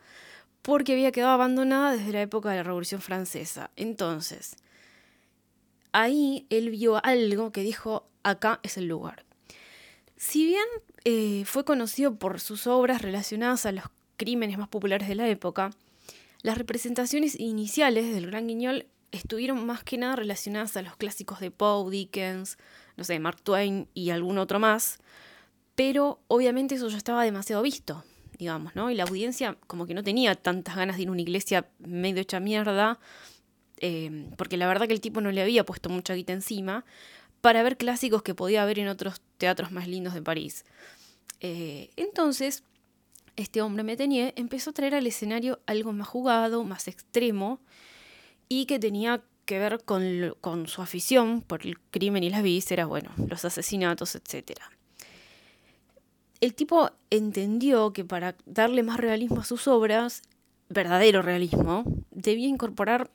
porque 0.63 0.93
había 0.93 1.13
quedado 1.13 1.33
abandonada 1.33 1.93
desde 1.93 2.13
la 2.13 2.23
época 2.23 2.51
de 2.51 2.57
la 2.57 2.63
Revolución 2.63 3.01
Francesa. 3.01 3.71
Entonces, 3.77 4.57
ahí 5.93 6.47
él 6.51 6.71
vio 6.71 7.05
algo 7.05 7.53
que 7.53 7.63
dijo, 7.63 8.07
acá 8.23 8.61
es 8.63 8.77
el 8.77 8.87
lugar. 8.87 9.25
Si 10.17 10.45
bien 10.45 10.67
eh, 11.05 11.45
fue 11.47 11.65
conocido 11.65 12.17
por 12.17 12.41
sus 12.41 12.67
obras 12.67 13.03
relacionadas 13.03 13.67
a 13.67 13.73
los 13.73 13.85
crímenes 14.17 14.59
más 14.59 14.69
populares 14.69 15.09
de 15.09 15.15
la 15.15 15.29
época, 15.29 15.71
las 16.43 16.59
representaciones 16.59 17.39
iniciales 17.39 18.15
del 18.15 18.27
Gran 18.27 18.47
Guiñol 18.47 18.87
estuvieron 19.13 19.65
más 19.67 19.83
que 19.83 19.99
nada 19.99 20.17
relacionadas 20.17 20.77
a 20.77 20.83
los 20.83 20.97
clásicos 20.97 21.41
de 21.41 21.51
Poe, 21.51 21.91
Dickens, 21.91 22.59
no 22.97 23.05
sé, 23.05 23.19
Mark 23.19 23.41
Twain 23.43 23.89
y 23.95 24.11
algún 24.11 24.39
otro 24.39 24.59
más, 24.59 24.99
pero 25.75 26.21
obviamente 26.29 26.75
eso 26.75 26.89
ya 26.89 26.99
estaba 26.99 27.25
demasiado 27.25 27.63
visto, 27.63 28.05
digamos, 28.39 28.77
¿no? 28.77 28.91
Y 28.91 28.95
la 28.95 29.05
audiencia 29.05 29.57
como 29.67 29.87
que 29.87 29.95
no 29.95 30.03
tenía 30.03 30.35
tantas 30.35 30.77
ganas 30.77 30.97
de 30.97 31.03
ir 31.03 31.09
a 31.09 31.13
una 31.13 31.23
iglesia 31.23 31.69
medio 31.79 32.21
hecha 32.21 32.41
mierda, 32.41 32.99
eh, 33.81 34.29
porque 34.37 34.57
la 34.57 34.67
verdad 34.69 34.87
que 34.87 34.93
el 34.93 35.01
tipo 35.01 35.21
no 35.21 35.31
le 35.31 35.43
había 35.43 35.65
puesto 35.65 35.89
mucha 35.89 36.15
guita 36.15 36.33
encima, 36.33 36.85
para 37.41 37.63
ver 37.63 37.77
clásicos 37.77 38.23
que 38.23 38.35
podía 38.35 38.65
ver 38.65 38.79
en 38.79 38.89
otros 38.89 39.21
teatros 39.39 39.73
más 39.73 39.89
lindos 39.89 40.15
de 40.15 40.23
París. 40.23 40.65
Eh, 41.41 41.91
entonces, 41.97 42.65
este 43.37 43.63
hombre 43.63 43.83
Metenier 43.83 44.35
empezó 44.37 44.71
a 44.71 44.75
traer 44.75 44.95
al 44.95 45.07
escenario 45.07 45.61
algo 45.67 45.93
más 45.93 46.09
jugado, 46.09 46.65
más 46.65 46.87
extremo, 46.89 47.61
y 48.49 48.67
que 48.67 48.79
tenía 48.79 49.23
que 49.47 49.59
ver 49.59 49.83
con, 49.85 50.37
con 50.41 50.67
su 50.69 50.83
afición 50.83 51.41
por 51.41 51.67
el 51.67 51.81
crimen 51.81 52.23
y 52.25 52.31
las 52.31 52.43
vísceras, 52.43 52.87
bueno, 52.87 53.11
los 53.29 53.45
asesinatos, 53.45 54.15
etc. 54.15 54.61
El 56.41 56.55
tipo 56.55 56.91
entendió 57.11 57.93
que 57.93 58.05
para 58.05 58.37
darle 58.47 58.83
más 58.83 58.99
realismo 58.99 59.41
a 59.41 59.45
sus 59.45 59.67
obras, 59.67 60.23
verdadero 60.69 61.23
realismo, 61.23 61.85
debía 62.11 62.49
incorporar 62.49 63.11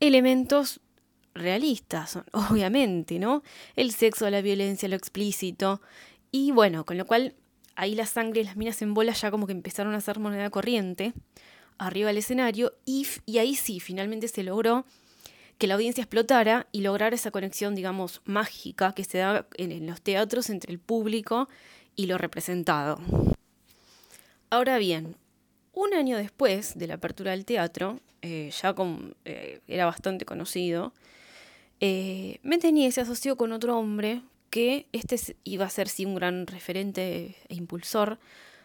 elementos 0.00 0.80
realistas, 1.34 2.18
obviamente, 2.32 3.18
¿no? 3.18 3.42
El 3.76 3.92
sexo, 3.92 4.28
la 4.30 4.42
violencia, 4.42 4.88
lo 4.88 4.96
explícito. 4.96 5.80
Y 6.32 6.52
bueno, 6.52 6.84
con 6.84 6.98
lo 6.98 7.06
cual 7.06 7.34
ahí 7.76 7.94
la 7.94 8.06
sangre 8.06 8.40
y 8.40 8.44
las 8.44 8.56
minas 8.56 8.82
en 8.82 8.94
bola 8.94 9.12
ya 9.12 9.30
como 9.30 9.46
que 9.46 9.52
empezaron 9.52 9.94
a 9.94 10.00
ser 10.00 10.18
moneda 10.18 10.50
corriente 10.50 11.12
arriba 11.78 12.08
del 12.08 12.18
escenario 12.18 12.74
y, 12.84 13.06
y 13.24 13.38
ahí 13.38 13.54
sí, 13.54 13.80
finalmente 13.80 14.28
se 14.28 14.42
logró 14.42 14.84
que 15.60 15.66
la 15.66 15.74
audiencia 15.74 16.02
explotara 16.02 16.68
y 16.72 16.80
lograr 16.80 17.12
esa 17.12 17.30
conexión, 17.30 17.74
digamos, 17.74 18.22
mágica 18.24 18.94
que 18.94 19.04
se 19.04 19.18
da 19.18 19.46
en, 19.56 19.86
los 19.86 20.00
teatros 20.00 20.48
entre 20.48 20.72
el 20.72 20.78
público 20.78 21.48
y 21.96 22.06
lo 22.06 22.16
representado. 22.16 22.98
Ahora 24.48 24.78
bien, 24.78 25.16
un 25.72 25.94
año 25.94 26.16
después 26.16 26.76
de 26.76 26.86
la 26.86 26.94
apertura 26.94 27.32
del 27.32 27.44
teatro, 27.44 28.00
eh, 28.22 28.50
ya 28.50 28.74
eh, 29.24 29.60
era 29.68 29.86
bastante 29.86 30.24
conocido, 30.24 30.92
eh, 31.80 32.40
se 32.90 33.00
asoció 33.00 33.36
con 33.36 33.52
otro 33.52 33.78
hombre 33.78 34.22
que 34.50 34.86
este 34.92 35.36
iba 35.44 35.64
a 35.64 35.70
ser 35.70 35.88
sí 35.88 36.04
un 36.04 36.16
gran 36.16 36.46
referente 36.46 37.36
e 37.48 37.54
impulsor 37.54 38.18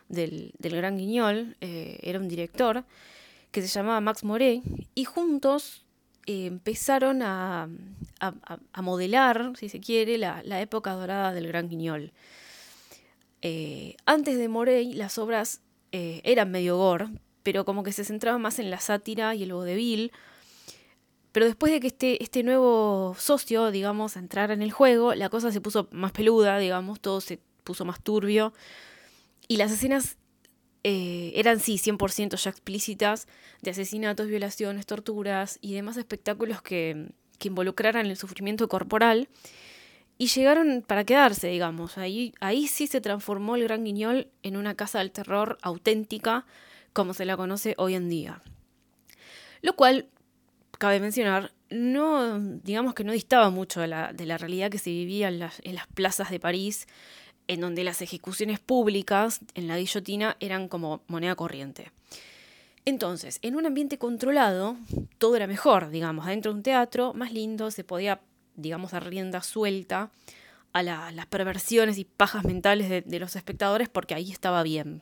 del, 0.09 0.53
Gran 0.59 0.97
Guiñol, 0.97 1.55
eh, 1.61 1.99
era 2.01 2.19
un 2.19 2.27
director 2.27 2.83
que 3.51 3.61
se 3.61 3.67
llamaba 3.67 4.01
Max 4.01 4.23
Moret, 4.23 4.61
y 4.95 5.05
juntos 5.05 5.85
empezaron 6.27 7.21
a, 7.21 7.69
modelar, 8.81 9.53
si 9.55 9.69
se 9.69 9.79
quiere, 9.79 10.17
la, 10.17 10.61
época 10.61 10.91
dorada 10.93 11.33
del 11.33 11.47
Gran 11.47 11.69
Guiñol. 11.69 12.11
Antes 14.05 14.37
de 14.37 14.49
Moret, 14.49 14.93
las 14.95 15.19
obras 15.19 15.61
eran 16.23 16.51
medio 16.51 16.77
gore, 16.77 17.07
pero 17.43 17.65
como 17.65 17.83
que 17.83 17.91
se 17.91 18.03
centraban 18.03 18.41
más 18.41 18.59
en 18.59 18.69
la 18.69 18.79
sátira 18.79 19.35
y 19.35 19.43
el 19.43 19.53
vodevil, 19.53 20.11
pero 21.35 21.47
después 21.47 21.69
de 21.69 21.81
que 21.81 21.87
este, 21.87 22.23
este 22.23 22.43
nuevo 22.43 23.13
socio, 23.19 23.69
digamos, 23.69 24.15
entrara 24.15 24.53
en 24.53 24.61
el 24.61 24.71
juego, 24.71 25.13
la 25.15 25.27
cosa 25.27 25.51
se 25.51 25.59
puso 25.59 25.89
más 25.91 26.13
peluda, 26.13 26.57
digamos, 26.59 27.01
todo 27.01 27.19
se 27.19 27.41
puso 27.65 27.83
más 27.83 28.01
turbio. 28.01 28.53
Y 29.49 29.57
las 29.57 29.69
escenas 29.73 30.15
eh, 30.85 31.33
eran, 31.35 31.59
sí, 31.59 31.75
100% 31.75 32.37
ya 32.37 32.49
explícitas 32.49 33.27
de 33.61 33.71
asesinatos, 33.71 34.27
violaciones, 34.27 34.85
torturas 34.85 35.59
y 35.59 35.73
demás 35.73 35.97
espectáculos 35.97 36.61
que, 36.61 37.09
que 37.37 37.49
involucraran 37.49 38.05
el 38.05 38.15
sufrimiento 38.15 38.69
corporal. 38.69 39.27
Y 40.17 40.27
llegaron 40.27 40.83
para 40.85 41.03
quedarse, 41.03 41.47
digamos. 41.47 41.97
Ahí, 41.97 42.33
ahí 42.39 42.67
sí 42.67 42.87
se 42.87 43.01
transformó 43.01 43.55
el 43.55 43.63
Gran 43.63 43.83
Guiñol 43.83 44.29
en 44.43 44.55
una 44.55 44.75
casa 44.75 44.99
del 44.99 45.11
terror 45.11 45.57
auténtica, 45.61 46.45
como 46.93 47.13
se 47.13 47.25
la 47.25 47.35
conoce 47.35 47.75
hoy 47.77 47.95
en 47.95 48.07
día. 48.07 48.41
Lo 49.61 49.75
cual 49.75 50.07
cabe 50.77 50.99
mencionar, 50.99 51.51
no, 51.69 52.39
digamos 52.39 52.93
que 52.93 53.03
no 53.03 53.11
distaba 53.11 53.49
mucho 53.49 53.81
de 53.81 53.87
la, 53.87 54.37
realidad 54.37 54.69
que 54.69 54.77
se 54.77 54.89
vivía 54.89 55.27
en 55.27 55.39
las, 55.39 55.87
plazas 55.93 56.29
de 56.29 56.39
París, 56.39 56.87
en 57.47 57.61
donde 57.61 57.83
las 57.83 58.01
ejecuciones 58.01 58.59
públicas 58.59 59.39
en 59.53 59.67
la 59.67 59.77
guillotina 59.77 60.37
eran 60.39 60.67
como 60.67 61.01
moneda 61.07 61.35
corriente. 61.35 61.91
Entonces, 62.85 63.39
en 63.41 63.55
un 63.55 63.65
ambiente 63.65 63.97
controlado, 63.97 64.77
todo 65.17 65.35
era 65.35 65.47
mejor, 65.47 65.89
digamos, 65.89 66.27
adentro 66.27 66.51
de 66.51 66.57
un 66.57 66.63
teatro, 66.63 67.13
más 67.13 67.33
lindo, 67.33 67.71
se 67.71 67.83
podía, 67.83 68.21
digamos, 68.55 68.91
dar 68.91 69.05
rienda 69.05 69.41
suelta 69.41 70.11
a 70.73 70.83
las 70.83 71.25
perversiones 71.27 71.97
y 71.97 72.03
pajas 72.03 72.43
mentales 72.43 72.89
de, 72.89 73.19
los 73.19 73.35
espectadores 73.35 73.87
porque 73.87 74.13
ahí 74.13 74.31
estaba 74.31 74.61
bien. 74.61 75.01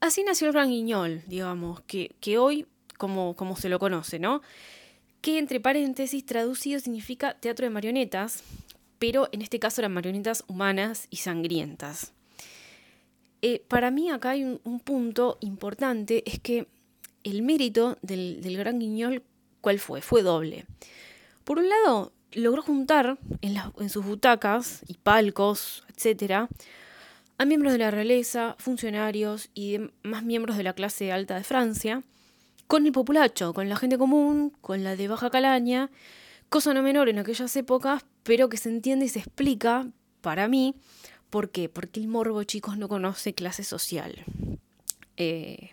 Así 0.00 0.24
nació 0.24 0.48
el 0.48 0.52
Gran 0.52 0.70
Guiñol, 0.70 1.22
digamos, 1.26 1.80
que, 1.82 2.16
que 2.20 2.38
hoy 2.38 2.66
como, 2.98 3.56
se 3.56 3.68
lo 3.68 3.78
conoce, 3.78 4.18
¿no? 4.18 4.42
Que 5.22 5.38
entre 5.38 5.60
paréntesis 5.60 6.26
traducido 6.26 6.80
significa 6.80 7.34
teatro 7.34 7.64
de 7.64 7.70
marionetas, 7.70 8.42
pero 8.98 9.28
en 9.32 9.40
este 9.40 9.58
caso 9.58 9.80
eran 9.80 9.94
marionetas 9.94 10.44
humanas 10.48 11.06
y 11.08 11.16
sangrientas. 11.16 12.12
Eh, 13.40 13.62
para 13.68 13.90
mí 13.90 14.10
acá 14.10 14.30
hay 14.30 14.44
un, 14.44 14.80
punto 14.80 15.38
importante, 15.40 16.24
es 16.26 16.40
que 16.40 16.66
el 17.22 17.42
mérito 17.42 17.96
del, 18.02 18.56
Gran 18.58 18.80
Guiñol, 18.80 19.22
¿cuál 19.60 19.78
fue? 19.78 20.02
Fue 20.02 20.22
doble. 20.22 20.66
Por 21.48 21.60
un 21.60 21.70
lado, 21.70 22.12
logró 22.32 22.60
juntar 22.60 23.18
en, 23.40 23.88
sus 23.88 24.04
butacas 24.04 24.82
y 24.86 24.98
palcos, 24.98 25.82
etcétera, 25.96 26.46
a 27.38 27.46
miembros 27.46 27.72
de 27.72 27.78
la 27.78 27.90
realeza, 27.90 28.54
funcionarios 28.58 29.48
y 29.54 29.78
más 30.02 30.24
miembros 30.24 30.58
de 30.58 30.62
la 30.62 30.74
clase 30.74 31.10
alta 31.10 31.36
de 31.36 31.44
Francia, 31.44 32.02
con 32.66 32.84
el 32.84 32.92
populacho, 32.92 33.54
con 33.54 33.66
la 33.70 33.76
gente 33.76 33.96
común, 33.96 34.52
con 34.60 34.84
la 34.84 34.94
de 34.94 35.08
baja 35.08 35.30
calaña, 35.30 35.90
cosa 36.50 36.74
no 36.74 36.82
menor 36.82 37.08
en 37.08 37.18
aquellas 37.18 37.56
épocas, 37.56 38.04
pero 38.24 38.50
que 38.50 38.58
se 38.58 38.68
entiende 38.68 39.06
y 39.06 39.08
se 39.08 39.20
explica 39.20 39.88
para 40.20 40.48
mí. 40.48 40.74
¿Por 41.30 41.48
qué? 41.48 41.70
Porque 41.70 41.98
el 41.98 42.08
morbo, 42.08 42.44
chicos, 42.44 42.76
no 42.76 42.88
conoce 42.88 43.32
clase 43.32 43.64
social. 43.64 44.22
Eh, 45.16 45.70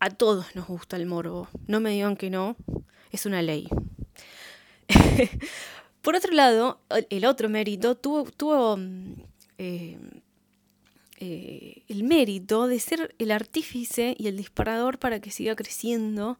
a 0.00 0.10
todos 0.10 0.56
nos 0.56 0.66
gusta 0.66 0.96
el 0.96 1.06
morbo. 1.06 1.46
No 1.68 1.78
me 1.78 1.90
digan 1.90 2.16
que 2.16 2.30
no, 2.30 2.56
es 3.12 3.26
una 3.26 3.42
ley. 3.42 3.68
Por 6.02 6.16
otro 6.16 6.32
lado, 6.32 6.80
el 7.08 7.24
otro 7.24 7.48
mérito 7.48 7.94
tuvo, 7.94 8.24
tuvo 8.24 8.78
eh, 9.56 9.98
eh, 11.18 11.82
el 11.88 12.04
mérito 12.04 12.66
de 12.66 12.78
ser 12.78 13.14
el 13.18 13.30
artífice 13.30 14.14
y 14.18 14.28
el 14.28 14.36
disparador 14.36 14.98
para 14.98 15.20
que 15.20 15.30
siga 15.30 15.56
creciendo 15.56 16.38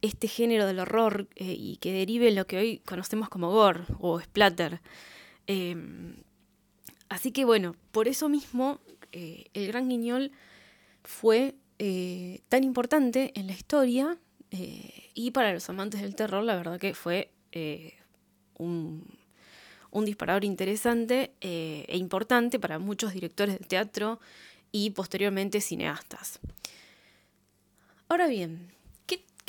este 0.00 0.28
género 0.28 0.64
del 0.66 0.78
horror 0.78 1.28
eh, 1.34 1.56
y 1.58 1.76
que 1.78 1.92
derive 1.92 2.28
en 2.28 2.36
lo 2.36 2.46
que 2.46 2.58
hoy 2.58 2.78
conocemos 2.86 3.28
como 3.28 3.50
gore 3.50 3.80
o 3.98 4.20
splatter. 4.20 4.80
Em, 5.48 6.14
así 7.08 7.32
que 7.32 7.44
bueno, 7.44 7.74
por 7.90 8.06
eso 8.06 8.28
mismo 8.28 8.78
el 9.10 9.66
Gran 9.66 9.88
Guiñol 9.88 10.30
fue 11.02 11.56
tan 12.48 12.62
importante 12.62 13.32
en 13.34 13.48
la 13.48 13.54
historia 13.54 14.18
y 15.14 15.32
para 15.32 15.52
los 15.52 15.68
amantes 15.68 16.00
del 16.00 16.14
terror 16.14 16.44
la 16.44 16.54
verdad 16.54 16.78
que 16.78 16.94
fue 16.94 17.32
un, 18.58 19.04
un, 19.90 20.04
disparador 20.04 20.44
interesante 20.44 21.32
e 21.40 21.96
importante 21.96 22.58
para 22.58 22.78
muchos 22.78 23.12
directores 23.12 23.58
de 23.58 23.64
teatro 23.64 24.20
y 24.72 24.90
posteriormente 24.90 25.60
cineastas. 25.60 26.38
Ahora 28.08 28.26
bien, 28.26 28.72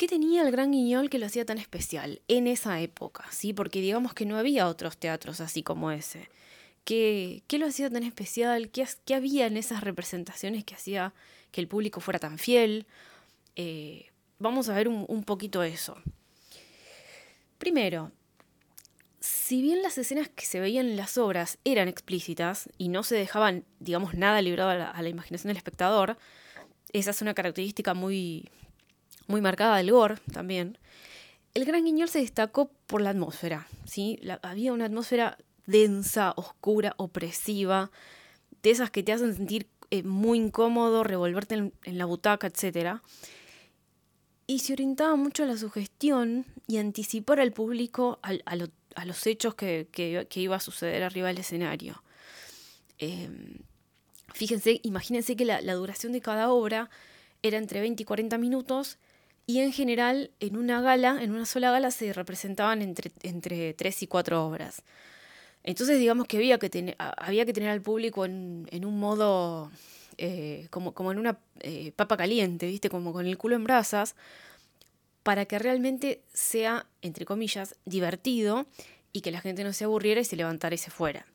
¿Qué 0.02 0.08
tenía 0.08 0.42
el 0.42 0.50
Gran 0.50 0.72
Guiñol 0.72 1.10
que 1.10 1.20
lo 1.20 1.26
hacía 1.26 1.44
tan 1.44 1.58
especial 1.58 2.22
en 2.26 2.48
esa 2.48 2.80
época? 2.80 3.24
¿sí? 3.30 3.52
Porque 3.52 3.80
digamos 3.80 4.14
que 4.14 4.26
no 4.26 4.36
había 4.36 4.66
otros 4.66 4.96
teatros 4.96 5.40
así 5.40 5.62
como 5.62 5.92
ese. 5.92 6.28
¿Qué, 6.84 7.44
qué 7.46 7.56
lo 7.56 7.66
hacía 7.66 7.88
tan 7.88 8.02
especial? 8.02 8.70
¿Qué, 8.70 8.84
¿Qué, 9.04 9.14
había 9.14 9.46
en 9.46 9.56
esas 9.56 9.82
representaciones 9.84 10.64
que 10.64 10.74
hacía 10.74 11.14
que 11.52 11.60
el 11.60 11.68
público 11.68 12.00
fuera 12.00 12.18
tan 12.18 12.38
fiel? 12.38 12.86
Eh, 13.54 14.06
vamos 14.40 14.68
a 14.68 14.74
ver 14.74 14.88
un, 14.88 15.04
un 15.06 15.22
poquito 15.22 15.62
eso. 15.62 15.96
Primero, 17.62 18.10
si 19.20 19.62
bien 19.62 19.82
las 19.82 19.96
escenas 19.96 20.28
que 20.28 20.44
se 20.44 20.58
veían 20.58 20.86
en 20.86 20.96
las 20.96 21.16
obras 21.16 21.58
eran 21.62 21.86
explícitas 21.86 22.68
y 22.76 22.88
no 22.88 23.04
se 23.04 23.14
dejaban, 23.14 23.64
digamos, 23.78 24.14
nada 24.14 24.42
librado 24.42 24.70
a 24.70 25.00
la, 25.00 25.08
imaginación 25.08 25.50
del 25.50 25.58
espectador, 25.58 26.18
esa 26.92 27.12
es 27.12 27.22
una 27.22 27.34
característica 27.34 27.94
muy, 27.94 28.48
muy 29.28 29.40
marcada 29.40 29.76
del 29.76 29.92
gore 29.92 30.16
también, 30.32 30.76
el 31.54 31.64
Gran 31.64 31.84
Guiñol 31.84 32.08
se 32.08 32.18
destacó 32.18 32.72
por 32.88 33.00
la 33.00 33.10
atmósfera. 33.10 33.68
¿sí? 33.84 34.18
había 34.42 34.72
una 34.72 34.86
atmósfera 34.86 35.38
densa, 35.64 36.34
oscura, 36.34 36.94
opresiva, 36.96 37.92
de 38.64 38.72
esas 38.72 38.90
que 38.90 39.04
te 39.04 39.12
hacen 39.12 39.36
sentir 39.36 39.68
eh, 39.92 40.02
muy 40.02 40.38
incómodo, 40.38 41.04
revolverte 41.04 41.54
en, 41.54 41.72
la 41.84 42.06
butaca, 42.06 42.48
etc. 42.48 43.00
Y 44.46 44.58
se 44.60 44.72
orientaba 44.72 45.16
mucho 45.16 45.44
a 45.44 45.46
la 45.46 45.56
sugestión 45.56 46.46
y 46.66 46.78
anticipar 46.78 47.40
al 47.40 47.52
público 47.52 48.18
a, 48.22 48.56
los 49.04 49.26
hechos 49.26 49.54
que, 49.54 50.28
iba 50.34 50.56
a 50.56 50.60
suceder 50.60 51.02
arriba 51.02 51.28
del 51.28 51.38
escenario. 51.38 52.02
Em, 52.98 53.58
fíjense, 54.34 54.80
imagínense 54.82 55.36
que 55.36 55.44
la, 55.44 55.74
duración 55.74 56.12
de 56.12 56.20
cada 56.20 56.50
obra 56.50 56.90
era 57.42 57.58
entre 57.58 57.80
20 57.80 58.02
y 58.02 58.06
40 58.06 58.38
minutos 58.38 58.98
y 59.46 59.60
en 59.60 59.72
general, 59.72 60.30
en 60.40 60.56
una 60.56 60.80
gala, 60.80 61.22
en 61.22 61.32
una 61.32 61.46
sola 61.46 61.70
gala, 61.70 61.90
se 61.90 62.12
representaban 62.12 62.80
entre, 62.82 63.10
entre 63.22 63.74
tres 63.74 64.02
y 64.02 64.06
cuatro 64.06 64.46
obras. 64.46 64.82
Entonces, 65.64 65.98
digamos 65.98 66.26
que 66.26 66.38
había 66.38 66.58
que, 66.58 66.96
había 66.98 67.44
que 67.44 67.52
tener 67.52 67.70
al 67.70 67.82
público 67.82 68.24
en, 68.24 68.84
un 68.84 68.98
modo, 68.98 69.70
eh, 70.24 70.68
como, 70.70 70.94
como 70.94 71.10
en 71.10 71.18
una 71.18 71.40
eh, 71.58 71.90
papa 71.96 72.16
caliente, 72.16 72.68
¿viste? 72.68 72.88
Como 72.88 73.12
con 73.12 73.26
el 73.26 73.36
culo 73.36 73.56
en 73.56 73.64
brasas, 73.64 74.14
para 75.24 75.46
que 75.46 75.58
realmente 75.58 76.22
sea, 76.32 76.86
entre 77.00 77.26
comillas, 77.26 77.74
divertido 77.86 78.66
y 79.12 79.22
que 79.22 79.32
la 79.32 79.40
gente 79.40 79.64
no 79.64 79.72
se 79.72 79.82
aburriera 79.82 80.20
y 80.20 80.24
se 80.24 80.36
levantara 80.36 80.76
y 80.76 80.78
se 80.78 80.92
fuera. 80.92 81.26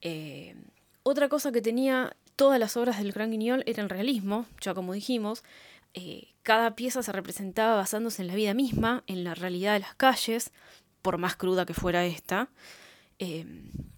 Eh, 0.00 0.56
otra 1.04 1.28
cosa 1.28 1.52
que 1.52 1.62
tenía 1.62 2.16
todas 2.34 2.58
las 2.58 2.76
obras 2.76 2.98
del 2.98 3.12
Gran 3.12 3.30
Guignol 3.30 3.62
era 3.64 3.80
el 3.80 3.88
realismo, 3.88 4.44
ya 4.60 4.74
como 4.74 4.92
dijimos, 4.92 5.44
cada 6.42 6.74
pieza 6.74 7.04
se 7.04 7.12
representaba 7.12 7.76
basándose 7.76 8.22
en 8.22 8.28
la 8.28 8.34
vida 8.34 8.54
misma, 8.54 9.04
en 9.06 9.22
la 9.22 9.36
realidad 9.36 9.74
de 9.74 9.80
las 9.80 9.94
calles, 9.94 10.50
por 11.00 11.16
más 11.16 11.36
cruda 11.36 11.64
que 11.64 11.74
fuera 11.74 12.04
esta. 12.06 12.48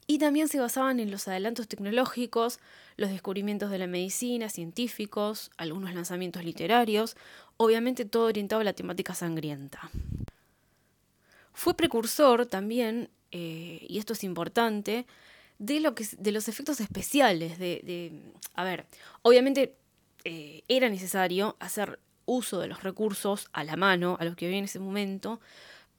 Y 0.07 0.19
también 0.19 0.49
se 0.49 0.59
basaban 0.59 1.01
en 1.01 1.11
los 1.11 1.29
adelantos 1.29 1.69
tecnológicos, 1.69 2.59
los 2.97 3.11
descubrimientos 3.11 3.71
de 3.71 3.79
la 3.79 3.87
medicina, 3.87 4.49
científicos, 4.49 5.51
algunos 5.57 5.95
lanzamientos 5.95 6.45
literarios, 6.45 7.17
obviamente 7.57 8.05
todo 8.05 8.27
orientado 8.27 8.61
a 8.61 8.65
la 8.65 8.73
temática 8.73 9.15
sangrienta. 9.15 9.91
Fue 11.53 11.75
precursor 11.75 12.47
también, 12.47 13.11
eh, 13.31 13.85
y 13.89 13.99
esto 13.99 14.15
es 14.15 14.25
importante, 14.25 15.07
de, 15.59 15.81
lo 15.81 15.95
que, 15.95 16.07
de 16.19 16.33
los 16.33 16.49
efectos 16.49 16.81
especiales. 16.81 17.59
De, 17.59 17.81
de, 17.85 18.13
a 18.55 18.65
ver, 18.65 18.87
obviamente 19.23 19.77
eh, 20.25 20.63
era 20.69 20.89
necesario 20.89 21.57
hacer 21.61 21.99
uso 22.25 22.61
de 22.61 22.69
los 22.69 22.83
recursos 22.83 23.49
a 23.53 23.65
la 23.65 23.77
mano, 23.77 24.17
a 24.21 24.25
los 24.25 24.37
que 24.37 24.47
había 24.47 24.59
en 24.59 24.65
ese 24.65 24.79
momento, 24.79 25.41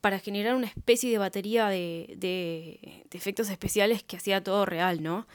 para 0.04 0.20
generar 0.20 0.56
una 0.56 0.68
especie 0.68 1.10
de 1.10 1.18
batería 1.18 1.70
de, 1.70 3.06
efectos 3.10 3.50
especiales 3.50 4.04
que 4.04 4.18
hacía 4.18 4.44
todo 4.44 4.66
real, 4.66 5.02
¿no? 5.02 5.26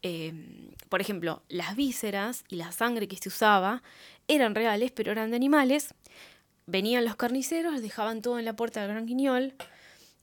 Em, 0.00 0.70
por 0.88 1.02
ejemplo, 1.02 1.42
las 1.50 1.76
vísceras 1.76 2.42
y 2.48 2.56
la 2.56 2.72
sangre 2.72 3.06
que 3.06 3.18
se 3.18 3.28
usaba 3.28 3.82
eran 4.26 4.54
reales, 4.54 4.92
pero 4.92 5.12
eran 5.12 5.28
de 5.28 5.36
animales. 5.36 5.92
Venían 6.64 7.04
los 7.04 7.16
carniceros, 7.16 7.82
dejaban 7.82 8.22
todo 8.22 8.38
en 8.38 8.46
la 8.46 8.56
puerta 8.56 8.80
del 8.80 8.92
Gran 8.92 9.04
Quiñol. 9.04 9.52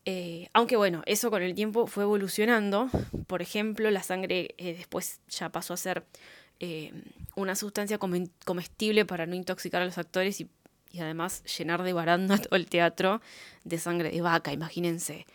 Eh, 0.05 0.49
aunque 0.53 0.77
bueno, 0.77 1.03
eso 1.05 1.29
con 1.29 1.43
el 1.43 1.53
tiempo 1.53 1.85
fue 1.85 2.03
evolucionando. 2.03 2.89
Por 3.27 3.43
ejemplo, 3.43 3.91
la 3.91 4.01
sangre 4.01 4.55
eh, 4.57 4.73
después 4.75 5.19
ya 5.29 5.49
pasó 5.49 5.75
a 5.75 5.77
ser 5.77 6.07
eh, 6.59 6.91
una 7.35 7.55
sustancia 7.55 7.99
comestible 7.99 9.05
para 9.05 9.27
no 9.27 9.35
intoxicar 9.35 9.83
a 9.83 9.85
los 9.85 9.99
actores 9.99 10.41
y, 10.41 10.49
además 10.99 11.43
llenar 11.57 11.83
de 11.83 11.93
baranda 11.93 12.37
todo 12.39 12.55
el 12.55 12.67
teatro 12.67 13.21
de 13.63 13.77
sangre 13.77 14.11
de 14.11 14.21
vaca, 14.21 14.51
imagínense. 14.51 15.25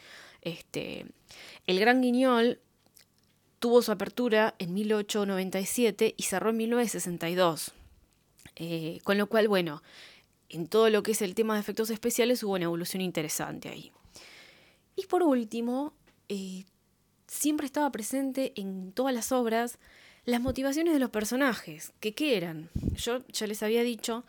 Este, 0.42 1.06
el 1.66 1.80
Gran 1.80 2.02
Guiñol 2.02 2.60
tuvo 3.58 3.82
su 3.82 3.90
apertura 3.90 4.54
en 4.58 4.74
1897 4.74 6.14
y 6.16 6.22
cerró 6.22 6.50
en 6.50 6.56
1962. 6.58 7.72
Eh, 8.56 9.00
con 9.04 9.18
lo 9.18 9.26
cual, 9.26 9.48
bueno, 9.48 9.82
en 10.48 10.68
todo 10.68 10.88
lo 10.90 11.02
que 11.02 11.12
es 11.12 11.22
el 11.22 11.34
tema 11.34 11.54
de 11.54 11.60
efectos 11.60 11.90
especiales 11.90 12.42
hubo 12.42 12.54
una 12.54 12.64
evolución 12.64 13.00
interesante 13.00 13.68
ahí. 13.68 13.92
Y 14.94 15.06
por 15.06 15.22
último, 15.22 15.92
eh, 16.28 16.64
siempre 17.26 17.66
estaba 17.66 17.90
presente 17.90 18.52
en 18.56 18.92
todas 18.92 19.14
las 19.14 19.32
obras 19.32 19.78
las 20.24 20.40
motivaciones 20.40 20.92
de 20.92 20.98
los 20.98 21.10
personajes, 21.10 21.92
que 22.00 22.12
qué 22.12 22.36
eran. 22.36 22.68
Yo 22.96 23.24
ya 23.28 23.46
les 23.46 23.62
había 23.62 23.82
dicho 23.82 24.24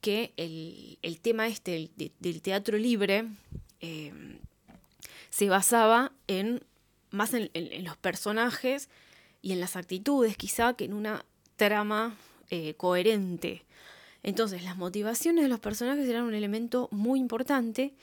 que 0.00 0.32
el, 0.36 1.20
tema 1.20 1.46
este 1.46 1.90
del, 1.96 2.42
teatro 2.42 2.78
libre 2.78 3.26
eh, 3.80 4.12
se 5.30 5.48
basaba 5.48 6.12
en 6.26 6.62
más 7.10 7.34
en, 7.34 7.50
los 7.84 7.96
personajes 7.96 8.88
y 9.42 9.52
en 9.52 9.60
las 9.60 9.76
actitudes 9.76 10.36
quizá 10.36 10.74
que 10.74 10.84
en 10.84 10.94
una 10.94 11.24
trama 11.56 12.16
eh, 12.50 12.74
coherente. 12.74 13.64
Entonces 14.22 14.62
las 14.62 14.76
motivaciones 14.76 15.44
de 15.44 15.48
los 15.48 15.60
personajes 15.60 16.08
eran 16.08 16.24
un 16.24 16.34
elemento 16.34 16.88
muy 16.90 17.18
importante 17.18 17.94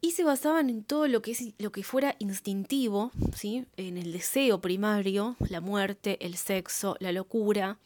y 0.00 0.12
se 0.12 0.24
basaban 0.24 0.70
en 0.70 0.84
todo 0.84 1.08
lo 1.08 1.22
que, 1.22 1.32
es, 1.32 1.52
lo 1.58 1.72
que 1.72 1.82
fuera 1.82 2.14
instintivo, 2.18 3.10
¿sí? 3.34 3.64
en 3.76 3.96
el 3.96 4.12
deseo 4.12 4.60
primario, 4.60 5.36
la 5.48 5.60
muerte, 5.60 6.18
el 6.20 6.36
sexo, 6.36 6.96
la 7.00 7.12
locura, 7.12 7.78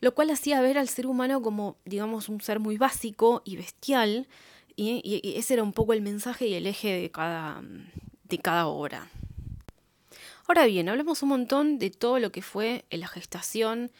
lo 0.00 0.14
cual 0.14 0.30
hacía 0.30 0.60
ver 0.60 0.78
al 0.78 0.88
ser 0.88 1.06
humano 1.06 1.42
como, 1.42 1.76
digamos, 1.84 2.28
un 2.28 2.40
ser 2.40 2.60
muy 2.60 2.78
básico 2.78 3.42
y 3.44 3.56
bestial, 3.56 4.28
y, 4.76 5.20
ese 5.36 5.54
era 5.54 5.62
un 5.62 5.72
poco 5.72 5.92
el 5.92 6.00
mensaje 6.00 6.46
y 6.46 6.54
el 6.54 6.66
eje 6.66 6.88
de 6.88 7.10
cada, 7.10 7.62
de 8.24 8.38
cada 8.38 8.66
obra. 8.66 9.08
Ahora 10.46 10.66
bien, 10.66 10.88
hablamos 10.88 11.22
un 11.22 11.28
montón 11.28 11.78
de 11.78 11.90
todo 11.90 12.18
lo 12.18 12.32
que 12.32 12.42
fue 12.42 12.84
la 12.90 13.06
gestación 13.06 13.90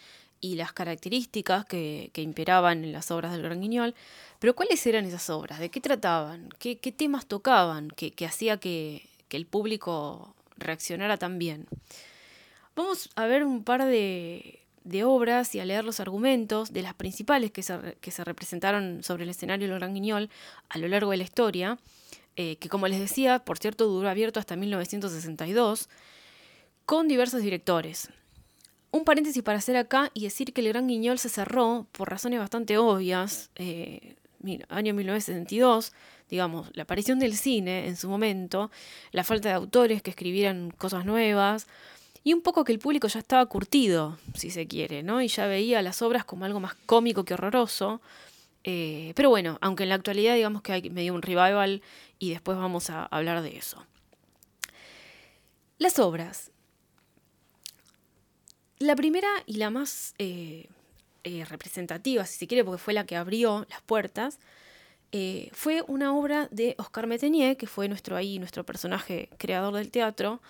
y 0.40 0.56
las 0.56 0.72
características 0.72 1.66
que, 1.66 2.10
imperaban 2.16 2.82
en 2.82 2.92
las 2.92 3.10
obras 3.10 3.32
del 3.32 3.42
Gran 3.42 3.60
Guiñol, 3.60 3.94
pero 4.38 4.54
¿cuáles 4.56 4.84
eran 4.86 5.04
esas 5.04 5.28
obras? 5.30 5.58
¿De 5.60 5.68
qué 5.68 5.80
trataban? 5.80 6.48
¿Qué, 6.58 6.76
temas 6.76 7.26
tocaban 7.26 7.88
que, 7.90 8.26
hacía 8.26 8.56
que, 8.56 9.06
el 9.30 9.46
público 9.46 10.34
reaccionara 10.56 11.18
tan 11.18 11.38
bien? 11.38 11.66
Vamos 12.74 13.10
a 13.16 13.26
ver 13.26 13.44
un 13.44 13.62
par 13.62 13.84
de, 13.84 14.60
obras 15.04 15.54
y 15.54 15.60
a 15.60 15.64
leer 15.64 15.84
los 15.84 16.00
argumentos 16.00 16.72
de 16.72 16.82
las 16.82 16.94
principales 16.94 17.50
que 17.50 17.62
se, 17.62 18.24
representaron 18.24 19.02
sobre 19.02 19.24
el 19.24 19.30
escenario 19.30 19.68
del 19.68 19.78
Gran 19.78 19.94
Guiñol 19.94 20.30
a 20.68 20.78
lo 20.78 20.88
largo 20.88 21.10
de 21.12 21.18
la 21.18 21.24
historia, 21.24 21.78
eh, 22.36 22.56
que 22.56 22.68
como 22.68 22.88
les 22.88 23.00
decía, 23.00 23.40
por 23.40 23.58
cierto, 23.58 23.86
duró 23.86 24.08
abierto 24.08 24.40
hasta 24.40 24.56
1962, 24.56 25.88
con 26.84 27.08
diversos 27.08 27.42
directores. 27.42 28.08
Un 28.90 29.04
paréntesis 29.04 29.42
para 29.42 29.58
hacer 29.58 29.76
acá 29.76 30.10
y 30.14 30.24
decir 30.24 30.52
que 30.52 30.60
el 30.60 30.68
Gran 30.68 30.88
Guiñol 30.88 31.18
se 31.18 31.28
cerró 31.28 31.86
por 31.92 32.10
razones 32.10 32.40
bastante 32.40 32.76
obvias. 32.76 33.50
Eh, 33.54 34.16
año 34.68 34.94
1962, 34.94 35.92
digamos, 36.28 36.70
la 36.74 36.84
aparición 36.84 37.18
del 37.18 37.36
cine 37.36 37.86
en 37.86 37.96
su 37.96 38.08
momento, 38.08 38.70
la 39.12 39.24
falta 39.24 39.48
de 39.48 39.54
autores 39.54 40.02
que 40.02 40.10
escribieran 40.10 40.70
cosas 40.70 41.04
nuevas 41.04 41.66
y 42.22 42.34
un 42.34 42.42
poco 42.42 42.64
que 42.64 42.72
el 42.72 42.78
público 42.78 43.08
ya 43.08 43.20
estaba 43.20 43.44
curtido, 43.46 44.18
si 44.34 44.50
se 44.50 44.66
quiere, 44.66 45.02
¿no? 45.02 45.22
Y 45.22 45.28
ya 45.28 45.46
veía 45.46 45.80
las 45.80 46.02
obras 46.02 46.24
como 46.24 46.44
algo 46.44 46.60
más 46.60 46.74
cómico 46.86 47.24
que 47.24 47.34
horroroso. 47.34 48.00
Eh, 48.62 49.12
pero 49.16 49.30
bueno, 49.30 49.56
aunque 49.62 49.84
en 49.84 49.88
la 49.88 49.94
actualidad 49.94 50.34
digamos 50.34 50.60
que 50.60 50.72
hay 50.72 50.90
medio 50.90 51.14
un 51.14 51.22
revival 51.22 51.82
y 52.18 52.30
después 52.30 52.58
vamos 52.58 52.90
a 52.90 53.06
hablar 53.06 53.42
de 53.42 53.56
eso. 53.56 53.84
Las 55.78 55.98
obras. 55.98 56.50
La 58.78 58.96
primera 58.96 59.28
y 59.46 59.54
la 59.54 59.70
más 59.70 60.14
eh, 60.18 60.68
eh, 61.24 61.44
representativa, 61.46 62.26
si 62.26 62.38
se 62.38 62.46
quiere, 62.46 62.64
porque 62.64 62.82
fue 62.82 62.92
la 62.92 63.04
que 63.04 63.16
abrió 63.16 63.66
las 63.70 63.80
puertas, 63.82 64.38
fue 65.52 65.82
una 65.88 66.14
obra 66.14 66.46
de 66.52 66.76
Oscar 66.78 67.08
Metenier, 67.08 67.56
que 67.56 67.66
fue 67.66 67.88
nuestro 67.88 68.16
ahí, 68.16 68.38
nuestro 68.38 68.64
personaje 68.64 69.28
creador 69.38 69.74
del 69.74 69.90
teatro, 69.90 70.40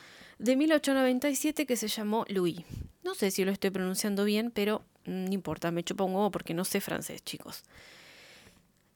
de 0.41 0.57
1897 0.57 1.67
que 1.67 1.77
se 1.77 1.89
llamó 1.89 2.25
Louis. 2.29 2.61
No 3.05 3.15
sé 3.15 3.31
si 3.31 3.45
lo 3.45 3.53
estoy 3.53 3.71
pronunciando 3.71 4.25
bien, 4.25 4.51
pero 4.51 4.83
no 5.05 5.33
importa, 5.33 5.71
me 5.71 5.85
chupa 5.85 6.05
un 6.05 6.15
huevo 6.15 6.31
porque 6.31 6.55
no 6.55 6.65
sé 6.65 6.81
francés, 6.81 7.23
chicos. 7.23 7.63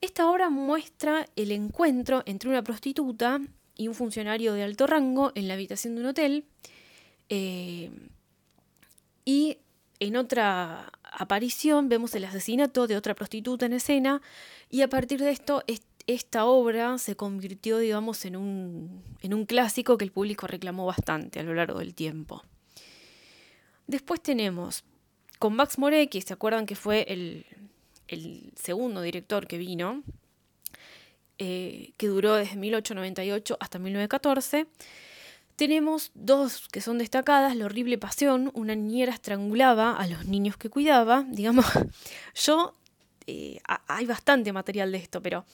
Esta 0.01 0.31
obra 0.31 0.49
muestra 0.51 1.27
el 1.37 1.53
encuentro 1.53 2.23
entre 2.27 2.49
una 2.49 2.63
prostituta 2.63 3.41
y 3.77 3.89
un 3.89 3.95
funcionario 3.95 4.55
de 4.55 4.63
alto 4.63 4.87
rango 4.87 5.33
en 5.35 5.49
la 5.49 5.55
habitación 5.55 5.95
de 5.95 6.01
un 6.01 6.07
hotel. 6.09 6.45
Eh, 7.29 7.91
y 9.25 9.59
en 10.01 10.17
otra 10.17 10.93
aparición 11.03 11.89
vemos 11.89 12.15
el 12.15 12.25
asesinato 12.25 12.87
de 12.87 12.97
otra 12.97 13.15
prostituta 13.15 13.67
en 13.67 13.75
escena 13.75 14.23
y 14.71 14.83
a 14.83 14.89
partir 14.89 15.21
de 15.21 15.31
esto 15.31 15.63
esta 16.07 16.45
obra 16.45 16.99
se 16.99 17.17
convirtió, 17.17 17.79
digamos, 17.79 18.25
en 18.25 18.37
un, 18.37 19.03
en 19.23 19.35
un 19.35 19.47
clásico 19.47 19.97
que 19.97 20.05
el 20.05 20.13
público 20.13 20.47
reclamó 20.47 20.87
bastante 20.87 21.41
a 21.41 21.43
lo 21.43 21.55
largo 21.55 21.79
del 21.79 21.95
tiempo. 21.95 22.43
Después 23.87 24.23
tenemos 24.23 24.85
con 25.39 25.55
Max 25.57 25.79
Moret, 25.79 26.11
que 26.11 26.21
se 26.23 26.33
acuerdan 26.33 26.67
que 26.67 26.75
fue 26.75 27.05
el, 27.09 27.47
el 28.09 28.53
segundo 28.57 29.03
director 29.03 29.47
que 29.47 29.59
vino, 29.59 30.03
eh, 31.39 31.93
que 31.97 32.07
duró 32.07 32.35
desde 32.35 32.57
1898 32.57 33.57
hasta 33.61 33.79
1914. 33.79 34.67
Tenemos 35.57 36.11
dos 36.15 36.69
que 36.69 36.81
son 36.81 36.99
destacadas, 36.99 37.57
La 37.57 37.67
horrible 37.67 37.99
pasión, 37.99 38.51
una 38.55 38.75
niñera 38.75 39.13
estrangulaba 39.13 39.97
a 39.97 40.07
los 40.07 40.27
niños 40.27 40.57
que 40.57 40.69
cuidaba, 40.69 41.25
digamos, 41.29 41.67
yo, 42.35 42.75
eh, 43.27 43.61
hay 43.87 44.07
bastante 44.07 44.53
material 44.53 44.93
de 44.93 44.99
esto, 44.99 45.23
pero 45.23 45.45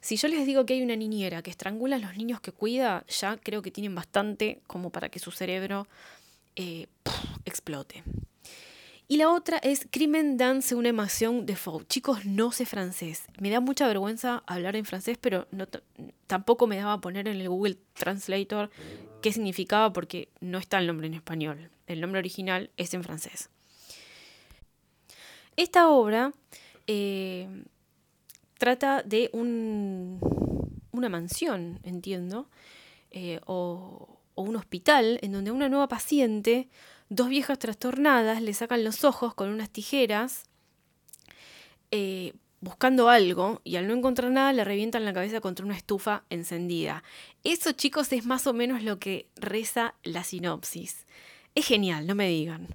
si 0.00 0.16
yo 0.16 0.28
les 0.28 0.46
digo 0.46 0.66
que 0.66 0.74
hay 0.74 0.82
una 0.82 0.96
niñera 0.96 1.42
que 1.42 1.50
estrangula 1.50 1.96
a 1.96 1.98
los 1.98 2.16
niños 2.16 2.40
que 2.40 2.52
cuida, 2.52 3.04
ya 3.08 3.36
creo 3.36 3.62
que 3.62 3.70
tienen 3.70 3.94
bastante 3.94 4.60
como 4.66 4.90
para 4.90 5.08
que 5.08 5.18
su 5.18 5.30
cerebro 5.30 5.86
eh, 6.56 6.86
explote. 7.44 8.02
Y 9.08 9.18
la 9.18 9.30
otra 9.30 9.58
es 9.58 9.86
Crimen 9.90 10.36
dance 10.36 10.74
una 10.74 10.88
emoción 10.88 11.46
de 11.46 11.54
Faux. 11.54 11.86
Chicos, 11.86 12.24
no 12.24 12.50
sé 12.50 12.66
francés. 12.66 13.24
Me 13.38 13.50
da 13.50 13.60
mucha 13.60 13.86
vergüenza 13.86 14.42
hablar 14.48 14.74
en 14.74 14.84
francés, 14.84 15.16
pero 15.20 15.46
tampoco 16.26 16.66
me 16.66 16.76
daba 16.76 17.00
poner 17.00 17.28
en 17.28 17.40
el 17.40 17.48
Google 17.48 17.78
Translator 17.92 18.68
qué 19.22 19.32
significaba 19.32 19.92
porque 19.92 20.28
no 20.40 20.58
está 20.58 20.78
el 20.78 20.88
nombre 20.88 21.06
en 21.06 21.14
español. 21.14 21.70
El 21.86 22.00
nombre 22.00 22.18
original 22.18 22.70
es 22.76 22.94
en 22.94 23.04
francés. 23.04 23.48
Esta 25.54 25.88
obra 25.88 26.32
eh, 26.88 27.48
trata 28.58 29.02
de 29.02 29.30
un, 29.32 30.18
una 30.92 31.08
mansión, 31.08 31.80
entiendo, 31.82 32.48
eh, 33.10 33.40
o, 33.46 34.20
un 34.34 34.56
hospital 34.56 35.18
en 35.22 35.32
donde 35.32 35.50
una 35.50 35.68
nueva 35.68 35.88
paciente 35.88 36.68
Dos 37.08 37.28
viejas 37.28 37.58
trastornadas 37.60 38.42
le 38.42 38.52
sacan 38.52 38.82
los 38.82 39.04
ojos 39.04 39.34
con 39.34 39.48
unas 39.48 39.70
tijeras 39.70 40.42
eh, 41.92 42.32
buscando 42.60 43.08
algo 43.08 43.60
y 43.62 43.76
al 43.76 43.86
no 43.86 43.94
encontrar 43.94 44.32
nada 44.32 44.52
le 44.52 44.64
revientan 44.64 45.04
la 45.04 45.12
cabeza 45.12 45.40
contra 45.40 45.64
una 45.64 45.76
estufa 45.76 46.24
encendida. 46.30 47.04
Eso 47.44 47.72
chicos 47.72 48.12
es 48.12 48.26
más 48.26 48.48
o 48.48 48.52
menos 48.52 48.82
lo 48.82 48.98
que 48.98 49.28
reza 49.36 49.94
la 50.02 50.24
sinopsis. 50.24 51.06
Es 51.54 51.66
genial, 51.66 52.08
no 52.08 52.16
me 52.16 52.28
digan. 52.28 52.74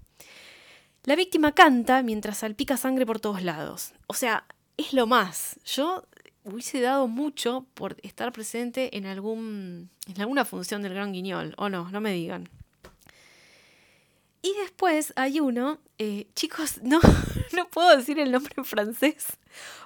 La 1.04 1.18
víctima 1.18 1.54
canta 1.54 2.02
mientras 2.04 2.38
salpica 2.38 2.78
sangre 2.78 3.06
por 3.06 3.20
todos 3.20 3.44
lados. 3.44 3.94
O 4.08 4.14
sea, 4.14 4.46
es 4.82 4.94
lo 4.94 5.08
más. 5.08 5.60
Yo 5.66 6.06
hubiese 6.44 6.82
dado 6.82 7.08
mucho 7.08 7.66
por 7.74 7.98
estar 8.04 8.32
presente 8.32 8.98
en, 8.98 9.06
algún, 9.06 9.90
en 10.08 10.22
alguna 10.22 10.46
función 10.46 10.82
del 10.82 10.94
Gran 10.94 11.14
Guiñol. 11.14 11.54
O 11.58 11.70
no, 11.70 11.90
no 11.90 12.02
me 12.02 12.14
digan. 12.14 12.50
Y 14.42 14.54
después 14.62 15.14
hay 15.16 15.40
uno, 15.40 15.80
eh, 15.98 16.28
chicos, 16.36 16.80
no, 16.84 17.00
no 17.54 17.68
puedo 17.70 17.96
decir 17.96 18.20
el 18.20 18.32
nombre 18.32 18.54
en 18.58 18.66
francés 18.66 19.38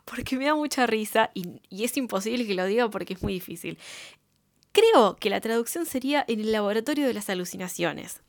porque 0.06 0.38
me 0.38 0.46
da 0.46 0.56
mucha 0.56 0.86
risa 0.86 1.32
y, 1.34 1.62
y 1.70 1.84
es 1.84 1.98
imposible 1.98 2.46
que 2.46 2.54
lo 2.54 2.66
diga 2.66 2.90
porque 2.90 3.14
es 3.14 3.24
muy 3.24 3.34
difícil. 3.34 3.78
Creo 4.72 5.16
que 5.16 5.30
la 5.30 5.42
traducción 5.42 5.86
sería 5.86 6.24
en 6.28 6.40
el 6.42 6.52
laboratorio 6.52 7.08
de 7.08 7.14
las 7.14 7.30
alucinaciones. 7.30 8.22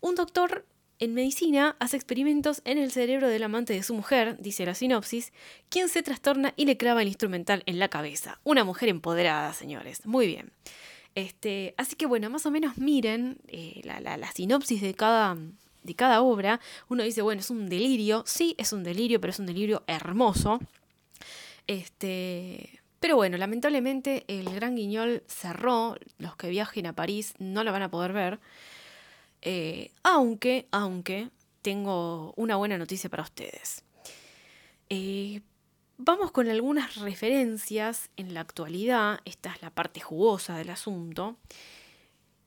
Un 0.00 0.14
doctor 0.14 0.66
en 1.02 1.14
medicina 1.14 1.74
hace 1.80 1.96
experimentos 1.96 2.62
en 2.64 2.78
el 2.78 2.92
cerebro 2.92 3.26
del 3.26 3.42
amante 3.42 3.72
de 3.72 3.82
su 3.82 3.92
mujer, 3.92 4.36
dice 4.38 4.64
la 4.64 4.76
sinopsis, 4.76 5.32
quien 5.68 5.88
se 5.88 6.00
trastorna 6.00 6.54
y 6.56 6.64
le 6.64 6.76
clava 6.76 7.02
el 7.02 7.08
instrumental 7.08 7.64
en 7.66 7.80
la 7.80 7.88
cabeza. 7.88 8.38
Una 8.44 8.62
mujer 8.62 8.88
empoderada, 8.88 9.52
señores. 9.52 10.06
Muy 10.06 10.28
bien. 10.28 10.52
Este, 11.16 11.74
así 11.76 11.96
que 11.96 12.06
bueno, 12.06 12.30
más 12.30 12.46
o 12.46 12.52
menos 12.52 12.78
miren 12.78 13.38
eh, 13.48 13.80
la, 13.82 14.30
sinopsis 14.32 14.80
de 14.80 14.94
cada, 14.94 15.36
de 15.82 15.94
cada 15.96 16.22
obra. 16.22 16.60
Uno 16.88 17.02
dice, 17.02 17.20
bueno, 17.20 17.40
es 17.40 17.50
un 17.50 17.68
delirio. 17.68 18.22
Sí, 18.24 18.54
es 18.56 18.72
un 18.72 18.84
delirio, 18.84 19.20
pero 19.20 19.32
es 19.32 19.40
un 19.40 19.46
delirio 19.46 19.82
hermoso. 19.88 20.60
Este, 21.66 22.80
pero 23.00 23.16
bueno, 23.16 23.38
lamentablemente 23.38 24.24
el 24.28 24.54
Gran 24.54 24.76
Guiñol 24.76 25.24
cerró. 25.26 25.96
Los 26.18 26.36
que 26.36 26.48
viajen 26.48 26.86
a 26.86 26.92
París 26.92 27.34
no 27.40 27.64
lo 27.64 27.72
van 27.72 27.82
a 27.82 27.90
poder 27.90 28.12
ver. 28.12 28.38
Eh, 29.42 29.90
aunque, 30.02 30.66
aunque, 30.70 31.28
tengo 31.60 32.32
una 32.36 32.56
buena 32.56 32.78
noticia 32.78 33.10
para 33.10 33.22
ustedes. 33.22 33.84
Eh, 34.88 35.42
Vamos 36.04 36.32
con 36.32 36.48
algunas 36.48 36.96
referencias 36.96 38.10
en 38.16 38.34
la 38.34 38.40
actualidad, 38.40 39.20
esta 39.24 39.52
es 39.54 39.62
la 39.62 39.70
parte 39.70 40.00
jugosa 40.00 40.58
del 40.58 40.70
asunto, 40.70 41.36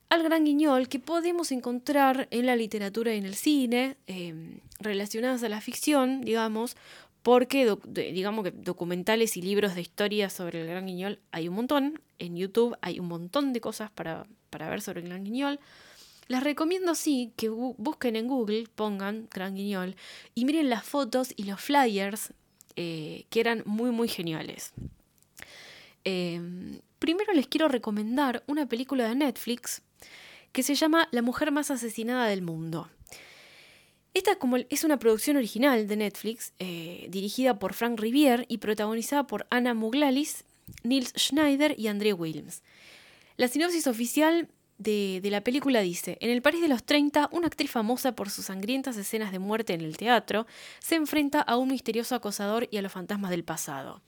al 0.09 0.23
gran 0.23 0.43
guiñol 0.43 0.89
que 0.89 0.99
podemos 0.99 1.53
encontrar 1.53 2.27
en 2.31 2.47
la 2.47 2.57
literatura 2.57 3.13
y 3.13 3.17
en 3.17 3.25
el 3.25 3.35
cine, 3.35 3.95
em, 4.07 4.59
relacionadas 4.81 5.41
a 5.43 5.47
la 5.47 5.61
ficción, 5.61 6.19
digamos, 6.19 6.75
porque 7.23 7.77
digamos 7.93 8.43
que 8.43 8.51
documentales 8.51 9.37
y 9.37 9.41
libros 9.41 9.73
de 9.73 9.81
historia 9.81 10.29
sobre 10.29 10.59
el 10.59 10.67
gran 10.67 10.85
guiñol 10.85 11.19
hay 11.31 11.47
un 11.47 11.55
montón, 11.55 12.01
en 12.19 12.35
YouTube 12.35 12.77
hay 12.81 12.99
un 12.99 13.07
montón 13.07 13.53
de 13.53 13.61
cosas 13.61 13.89
para, 13.89 14.27
para 14.49 14.69
ver 14.69 14.81
sobre 14.81 14.99
el 14.99 15.07
gran 15.07 15.23
guiñol. 15.23 15.61
Les 16.27 16.43
recomiendo 16.43 16.95
sí 16.95 17.33
que 17.35 17.49
busquen 17.49 18.15
en 18.15 18.27
Google, 18.27 18.67
pongan 18.73 19.27
Gran 19.31 19.55
Guiñol 19.55 19.95
y 20.33 20.45
miren 20.45 20.69
las 20.69 20.83
fotos 20.83 21.33
y 21.35 21.43
los 21.43 21.61
flyers 21.61 22.33
eh, 22.75 23.25
que 23.29 23.39
eran 23.39 23.61
muy, 23.65 23.91
muy 23.91 24.07
geniales. 24.07 24.73
Em, 26.03 26.79
primero 26.99 27.33
les 27.33 27.47
quiero 27.47 27.67
recomendar 27.67 28.43
una 28.47 28.67
película 28.67 29.07
de 29.07 29.15
Netflix 29.15 29.81
que 30.51 30.63
se 30.63 30.75
llama 30.75 31.07
La 31.11 31.21
mujer 31.21 31.51
más 31.51 31.69
asesinada 31.69 32.27
del 32.27 32.41
mundo. 32.41 32.89
Esta 34.15 34.35
como 34.35 34.57
es 34.57 34.83
una 34.83 34.97
producción 34.97 35.35
original 35.35 35.87
de 35.87 35.97
Netflix, 35.97 36.53
eh, 36.59 37.07
dirigida 37.09 37.59
por 37.59 37.73
Frank 37.73 37.99
Rivière 37.99 38.45
y 38.47 38.59
protagonizada 38.59 39.27
por 39.27 39.45
Anna 39.49 39.73
Muglalis, 39.73 40.45
Nils 40.83 41.13
Schneider 41.17 41.77
y 41.77 41.87
André 41.87 42.13
Williams. 42.13 42.63
La 43.37 43.49
sinopsis 43.49 43.87
oficial 43.87 44.47
de, 44.77 45.21
la 45.23 45.41
película 45.41 45.81
dice, 45.81 46.17
en 46.19 46.29
el 46.29 46.41
París 46.41 46.61
de 46.61 46.67
los 46.67 46.83
30, 46.83 47.29
una 47.31 47.47
actriz 47.47 47.71
famosa 47.71 48.15
por 48.15 48.29
sus 48.29 48.45
sangrientas 48.45 48.97
escenas 48.97 49.31
de 49.31 49.39
muerte 49.39 49.73
en 49.73 49.81
el 49.81 49.97
teatro 49.97 50.45
se 50.79 50.95
enfrenta 50.95 51.41
a 51.41 51.57
un 51.57 51.69
misterioso 51.69 52.15
acosador 52.15 52.67
y 52.71 52.77
a 52.77 52.81
los 52.81 52.91
fantasmas 52.91 53.31
del 53.31 53.43
pasado. 53.43 54.01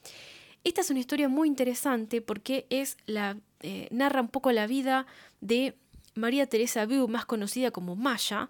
Esta 0.64 0.82
es 0.82 0.90
una 0.90 1.00
historia 1.00 1.30
muy 1.30 1.48
interesante 1.48 2.22
porque 2.22 2.68
es 2.70 2.98
la, 3.06 3.38
eh, 3.62 3.88
narra 3.92 4.22
un 4.22 4.28
poco 4.28 4.52
la 4.52 4.68
vida 4.68 5.06
de 5.40 5.76
María 6.16 6.48
Teresa 6.48 6.86
Biu, 6.86 7.08
más 7.08 7.26
conocida 7.26 7.72
como 7.72 7.96
Maya, 7.96 8.50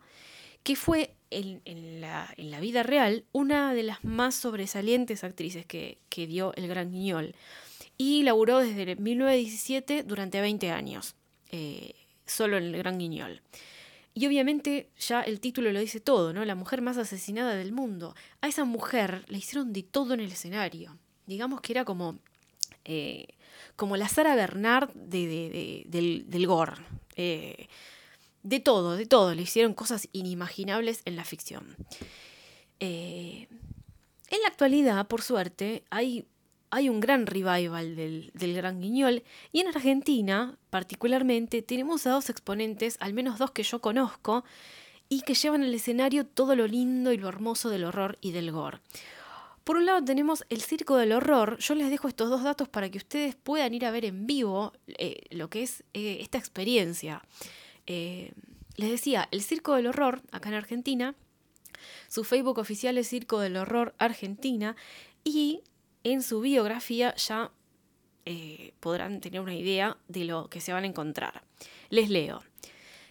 que 0.64 0.76
fue 0.76 1.14
en, 1.30 2.02
la, 2.02 2.60
vida 2.60 2.84
real 2.84 3.26
una 3.32 3.74
de 3.74 3.84
las 3.84 4.04
más 4.04 4.36
sobresalientes 4.36 5.24
actrices 5.24 5.66
que, 5.66 6.00
dio 6.10 6.54
el 6.56 6.68
Gran 6.68 6.92
Guiñol 6.92 7.36
y 7.98 8.24
laburó 8.24 8.60
desde 8.60 8.96
1917 8.96 10.04
durante 10.04 10.42
20 10.42 10.72
años. 10.72 11.16
Eh, 11.52 11.94
solo 12.28 12.58
en 12.58 12.66
el 12.66 12.78
Gran 12.78 13.00
Guiñol. 13.00 13.42
Y 14.14 14.26
obviamente 14.26 14.90
ya 14.98 15.22
el 15.22 15.40
título 15.40 15.72
lo 15.72 15.80
dice 15.80 16.00
todo, 16.00 16.34
¿no? 16.34 16.44
La 16.44 16.56
mujer 16.56 16.82
más 16.82 16.98
asesinada 16.98 17.54
del 17.56 17.72
mundo. 17.72 18.16
A 18.42 18.48
esa 18.48 18.66
mujer 18.66 19.24
le 19.28 19.38
hicieron 19.38 19.74
de 19.74 19.84
todo 19.84 20.16
en 20.16 20.22
el 20.22 20.32
escenario. 20.32 20.98
Digamos 21.28 21.62
que 21.62 21.74
era 21.74 21.86
como, 21.86 22.18
eh, 22.84 23.28
como 23.76 23.96
la 23.96 24.10
Sara 24.10 24.36
Bernard 24.36 24.92
de, 24.96 25.86
del, 25.88 26.26
del, 26.28 26.48
gore. 26.48 26.82
Eh, 27.16 27.68
de 28.42 28.60
todo, 28.60 28.96
de 28.96 29.06
todo. 29.06 29.36
Le 29.36 29.44
hicieron 29.44 29.76
cosas 29.76 30.10
inimaginables 30.14 31.02
en 31.06 31.16
la 31.16 31.24
ficción. 31.24 31.76
Eh, 32.80 33.48
en 34.30 34.42
la 34.42 34.48
actualidad, 34.48 35.08
por 35.08 35.22
suerte, 35.22 35.84
hay, 35.90 36.26
hay 36.70 36.90
un 36.90 37.00
gran 37.00 37.26
revival 37.26 37.96
del, 37.96 38.32
Gran 38.34 38.82
Guiñol 38.82 39.24
y 39.52 39.62
en 39.62 39.68
Argentina, 39.68 40.58
particularmente, 40.70 41.62
tenemos 41.62 42.06
a 42.08 42.12
dos 42.12 42.30
exponentes, 42.30 42.98
al 43.00 43.14
menos 43.14 43.40
dos 43.40 43.52
que 43.52 43.64
yo 43.64 43.80
conozco, 43.80 44.44
y 45.10 45.22
que 45.22 45.36
llevan 45.36 45.64
al 45.64 45.74
escenario 45.74 46.26
todo 46.26 46.56
lo 46.56 46.68
lindo 46.68 47.14
y 47.14 47.18
lo 47.18 47.30
hermoso 47.30 47.70
del 47.70 47.86
horror 47.86 48.18
y 48.20 48.32
del 48.32 48.52
gore. 48.52 48.80
Por 49.64 49.78
un 49.78 49.86
lado 49.86 50.04
tenemos 50.04 50.46
el 50.50 50.62
Circo 50.62 50.96
del 50.96 51.12
Horror. 51.12 51.58
Yo 51.60 51.76
les 51.76 51.90
dejo 51.90 52.08
estos 52.08 52.30
dos 52.30 52.44
datos 52.44 52.70
para 52.70 52.90
que 52.90 52.98
ustedes 52.98 53.36
puedan 53.36 53.74
ir 53.74 53.86
a 53.86 53.92
ver 53.92 54.06
en 54.06 54.26
vivo 54.26 54.72
eh, 54.88 55.26
lo 55.30 55.50
que 55.50 55.64
es 55.64 55.84
eh, 55.94 56.20
esta 56.22 56.38
experiencia. 56.38 57.22
Eh, 57.86 58.32
les 58.78 58.92
decía, 58.92 59.28
el 59.32 59.42
Circo 59.42 59.76
del 59.76 59.88
Horror, 59.88 60.22
acá 60.32 60.50
en 60.50 60.56
Argentina, 60.56 61.16
su 62.08 62.24
Facebook 62.24 62.60
oficial 62.60 62.98
es 62.98 63.10
Circo 63.10 63.40
del 63.40 63.58
Horror 63.58 63.94
Argentina 63.98 64.78
y 65.26 65.62
en 66.12 66.22
su 66.22 66.42
biografía 66.42 67.16
ya 67.16 67.52
podrán 68.80 69.22
tener 69.22 69.40
una 69.40 69.56
idea 69.56 69.98
de 70.08 70.26
lo 70.26 70.50
que 70.50 70.62
se 70.62 70.74
van 70.74 70.84
a 70.84 70.88
encontrar. 70.88 71.44
Les 71.90 72.10
leo. 72.10 72.44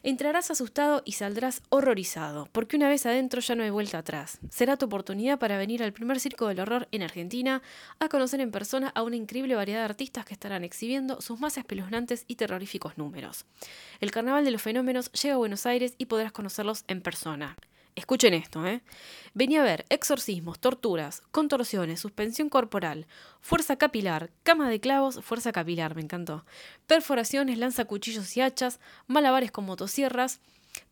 Entrarás 0.03 0.53
asustado 0.53 1.03
y 1.05 1.13
saldrás 1.13 1.63
horrorizado, 1.69 2.49
porque 2.53 2.77
una 2.77 2.89
vez 2.89 3.07
adentro 3.07 3.41
ya 3.41 3.57
no 3.57 3.65
hay 3.65 3.71
vuelta 3.71 3.99
atrás. 3.99 4.39
Será 4.51 4.77
tu 4.77 4.87
oportunidad 4.87 5.41
para 5.41 5.59
venir 5.59 5.83
al 5.83 5.93
primer 5.93 6.21
circo 6.21 6.47
del 6.47 6.61
horror 6.61 6.87
en 6.93 7.03
Argentina, 7.03 7.61
a 7.99 8.09
conocer 8.09 8.41
en 8.41 8.53
persona 8.53 8.93
a 8.95 9.03
una 9.03 9.17
increíble 9.17 9.57
variedad 9.57 9.81
de 9.81 9.87
artistas 9.87 10.25
que 10.25 10.35
estarán 10.35 10.63
exhibiendo 10.63 11.21
sus 11.21 11.41
más 11.41 11.59
espeluznantes 11.59 12.25
y 12.29 12.37
terroríficos 12.37 12.97
números. 12.99 13.47
El 14.01 14.13
Carnaval 14.13 14.45
de 14.45 14.53
los 14.53 14.63
Fenómenos 14.63 15.11
llega 15.11 15.35
a 15.35 15.39
Buenos 15.39 15.67
Aires 15.67 15.95
y 15.99 16.07
podrás 16.07 16.31
conocerlos 16.31 16.85
en 16.87 17.01
persona. 17.01 17.57
Escuchen 17.97 18.35
esto, 18.35 18.67
¿eh? 18.67 18.83
Venía 19.33 19.63
a 19.63 19.65
ver 19.65 19.87
exorcismos, 19.89 20.61
torturas, 20.61 21.23
contorsiones, 21.31 21.99
suspensión 21.99 22.51
corporal, 22.51 23.07
fuerza 23.41 23.77
capilar, 23.77 24.31
cama 24.43 24.69
de 24.69 24.81
clavos, 24.81 25.25
fuerza 25.25 25.51
capilar, 25.51 25.95
me 25.95 26.03
encantó. 26.03 26.45
Perforaciones, 26.87 27.57
lanzacuchillos 27.57 28.37
y 28.37 28.43
hachas, 28.43 28.81
malabares 29.07 29.51
con 29.51 29.65
motosierras, 29.65 30.41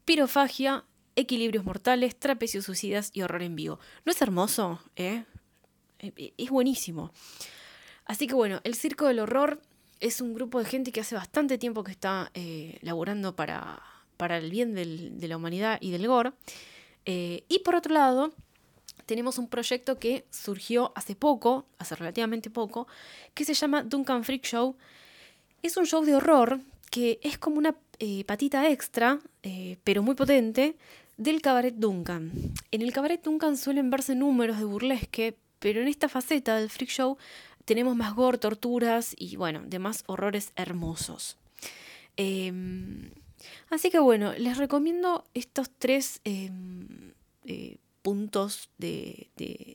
pirofagia, 0.07 0.85
equilibrios 1.15 1.67
mortales, 1.67 2.19
trapecios 2.19 2.65
suicidas 2.65 3.11
y 3.13 3.21
horror 3.21 3.43
en 3.43 3.55
vivo. 3.55 3.79
¿No 4.07 4.13
es 4.13 4.23
hermoso? 4.23 4.81
¿Eh? 4.97 5.25
eh, 5.99 6.13
eh 6.17 6.33
es 6.39 6.49
buenísimo. 6.49 7.13
Así 8.07 8.27
que 8.27 8.35
bueno, 8.35 8.63
el 8.65 8.75
Circo 8.77 9.07
del 9.07 9.21
Horror 9.21 9.61
es 10.01 10.23
un 10.23 10.33
grupo 10.33 10.59
de 10.59 10.65
gente 10.65 10.91
que 10.91 11.01
hace 11.01 11.15
bastante 11.15 11.59
tiempo 11.59 11.85
que 11.85 11.93
está 11.93 12.31
eh, 12.33 12.79
laborando 12.81 13.37
para, 13.37 13.83
para 14.17 14.39
el 14.39 14.51
bien 14.51 14.75
de 14.75 15.29
la 15.29 15.37
humanidad 15.37 15.77
y 15.83 15.91
del 15.91 16.07
gore. 16.07 16.33
Eh, 17.07 17.45
y 17.49 17.61
por 17.61 17.75
otro 17.75 17.93
lado, 17.93 18.33
tenemos 19.07 19.39
un 19.39 19.49
proyecto 19.49 19.99
que 19.99 20.25
surgió 20.31 20.93
hace 20.95 21.15
poco, 21.15 21.67
hace 21.79 21.95
relativamente 21.95 22.51
poco, 22.51 22.87
que 23.35 23.45
se 23.45 23.55
llama 23.55 23.83
Duncan 23.83 24.25
Freak 24.25 24.45
Show. 24.45 24.77
Es 25.63 25.77
un 25.77 25.87
show 25.87 26.05
de 26.05 26.15
horror 26.15 26.61
que 26.91 27.19
es 27.23 27.39
como 27.39 27.59
una 27.59 27.75
eh, 27.99 28.25
patita 28.25 28.69
extra, 28.69 29.19
eh, 29.43 29.79
pero 29.85 30.03
muy 30.03 30.15
potente, 30.15 30.77
del 31.17 31.43
cabaret 31.43 31.75
Duncan. 31.75 32.33
En 32.71 32.83
el 32.83 32.93
cabaret 32.93 33.23
Duncan 33.23 33.57
suelen 33.57 33.91
verse 33.91 34.15
números 34.15 34.59
de 34.59 34.65
burlesque, 34.65 35.37
pero 35.59 35.81
en 35.81 35.89
esta 35.89 36.09
faceta 36.09 36.57
del 36.57 36.71
Freak 36.71 36.91
Show 36.91 37.17
tenemos 37.65 37.97
más 37.97 38.15
gore, 38.15 38.39
torturas 38.39 39.15
y, 39.19 39.37
bueno, 39.37 39.63
demás 39.67 40.05
horrores 40.07 40.53
hermosos. 40.57 41.37
Em, 42.17 43.11
Así 43.71 43.91
que 43.91 43.99
bueno, 43.99 44.33
les 44.35 44.57
recomiendo 44.59 45.25
estos 45.35 45.71
tres 45.79 46.21
em, 46.25 47.13
eh, 47.45 47.79
puntos 48.03 48.69
de, 48.79 49.31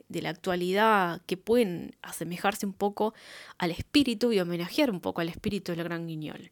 la 0.10 0.29
actualidad 0.29 1.21
que 1.25 1.36
pueden 1.36 1.95
asemejarse 2.01 2.65
un 2.65 2.73
poco 2.73 3.13
al 3.58 3.71
espíritu 3.71 4.32
y 4.32 4.39
homenajear 4.39 4.91
un 4.91 4.99
poco 4.99 5.21
al 5.21 5.29
espíritu 5.29 5.71
del 5.71 5.84
gran 5.84 6.08
guiñol. 6.08 6.51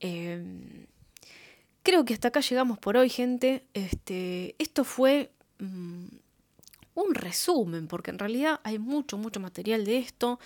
Em, 0.00 0.86
creo 1.82 2.04
que 2.04 2.14
hasta 2.14 2.28
acá 2.28 2.40
llegamos 2.40 2.78
por 2.78 2.96
hoy, 2.96 3.08
gente. 3.08 3.64
Este, 3.72 4.54
esto 4.58 4.84
fue 4.84 5.30
mm, 5.58 6.06
un 7.02 7.14
resumen, 7.14 7.86
porque 7.86 8.10
en 8.10 8.18
realidad 8.18 8.60
hay 8.64 8.78
mucho, 8.78 9.18
mucho 9.18 9.40
material 9.40 9.84
de 9.84 9.98
esto. 9.98 10.38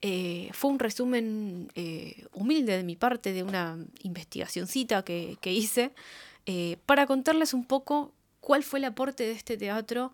Eh, 0.00 0.50
fue 0.52 0.70
un 0.70 0.78
resumen 0.78 1.70
eh, 1.74 2.26
humilde 2.32 2.76
de 2.76 2.82
mi 2.82 2.96
parte 2.96 3.32
de 3.32 3.42
una 3.42 3.78
investigacioncita 4.02 5.04
que, 5.04 5.38
hice 5.44 5.92
eh, 6.46 6.76
para 6.86 7.06
contarles 7.06 7.54
un 7.54 7.64
poco 7.64 8.12
cuál 8.40 8.62
fue 8.64 8.80
el 8.80 8.86
aporte 8.86 9.24
de 9.24 9.32
este 9.32 9.56
teatro 9.56 10.12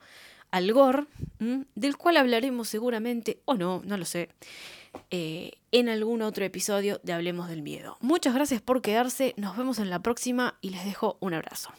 al 0.51 0.73
gore, 0.73 1.05
del 1.75 1.97
cual 1.97 2.17
hablaremos 2.17 2.69
seguramente, 2.69 3.41
o 3.45 3.55
no, 3.55 3.83
no 3.85 3.99
lo 3.99 4.07
sé, 4.07 4.31
en 5.11 5.89
algún 5.91 6.23
otro 6.23 6.45
episodio 6.45 7.01
de 7.03 7.13
Hablemos 7.13 7.51
del 7.51 7.61
Miedo. 7.61 7.99
Muchas 8.01 8.35
gracias 8.35 8.63
por 8.63 8.81
quedarse, 8.81 9.35
nos 9.37 9.59
vemos 9.59 9.79
en 9.79 9.91
la 9.91 10.01
próxima 10.01 10.57
y 10.63 10.71
les 10.71 10.87
dejo 10.87 11.19
un 11.21 11.35
abrazo. 11.35 11.71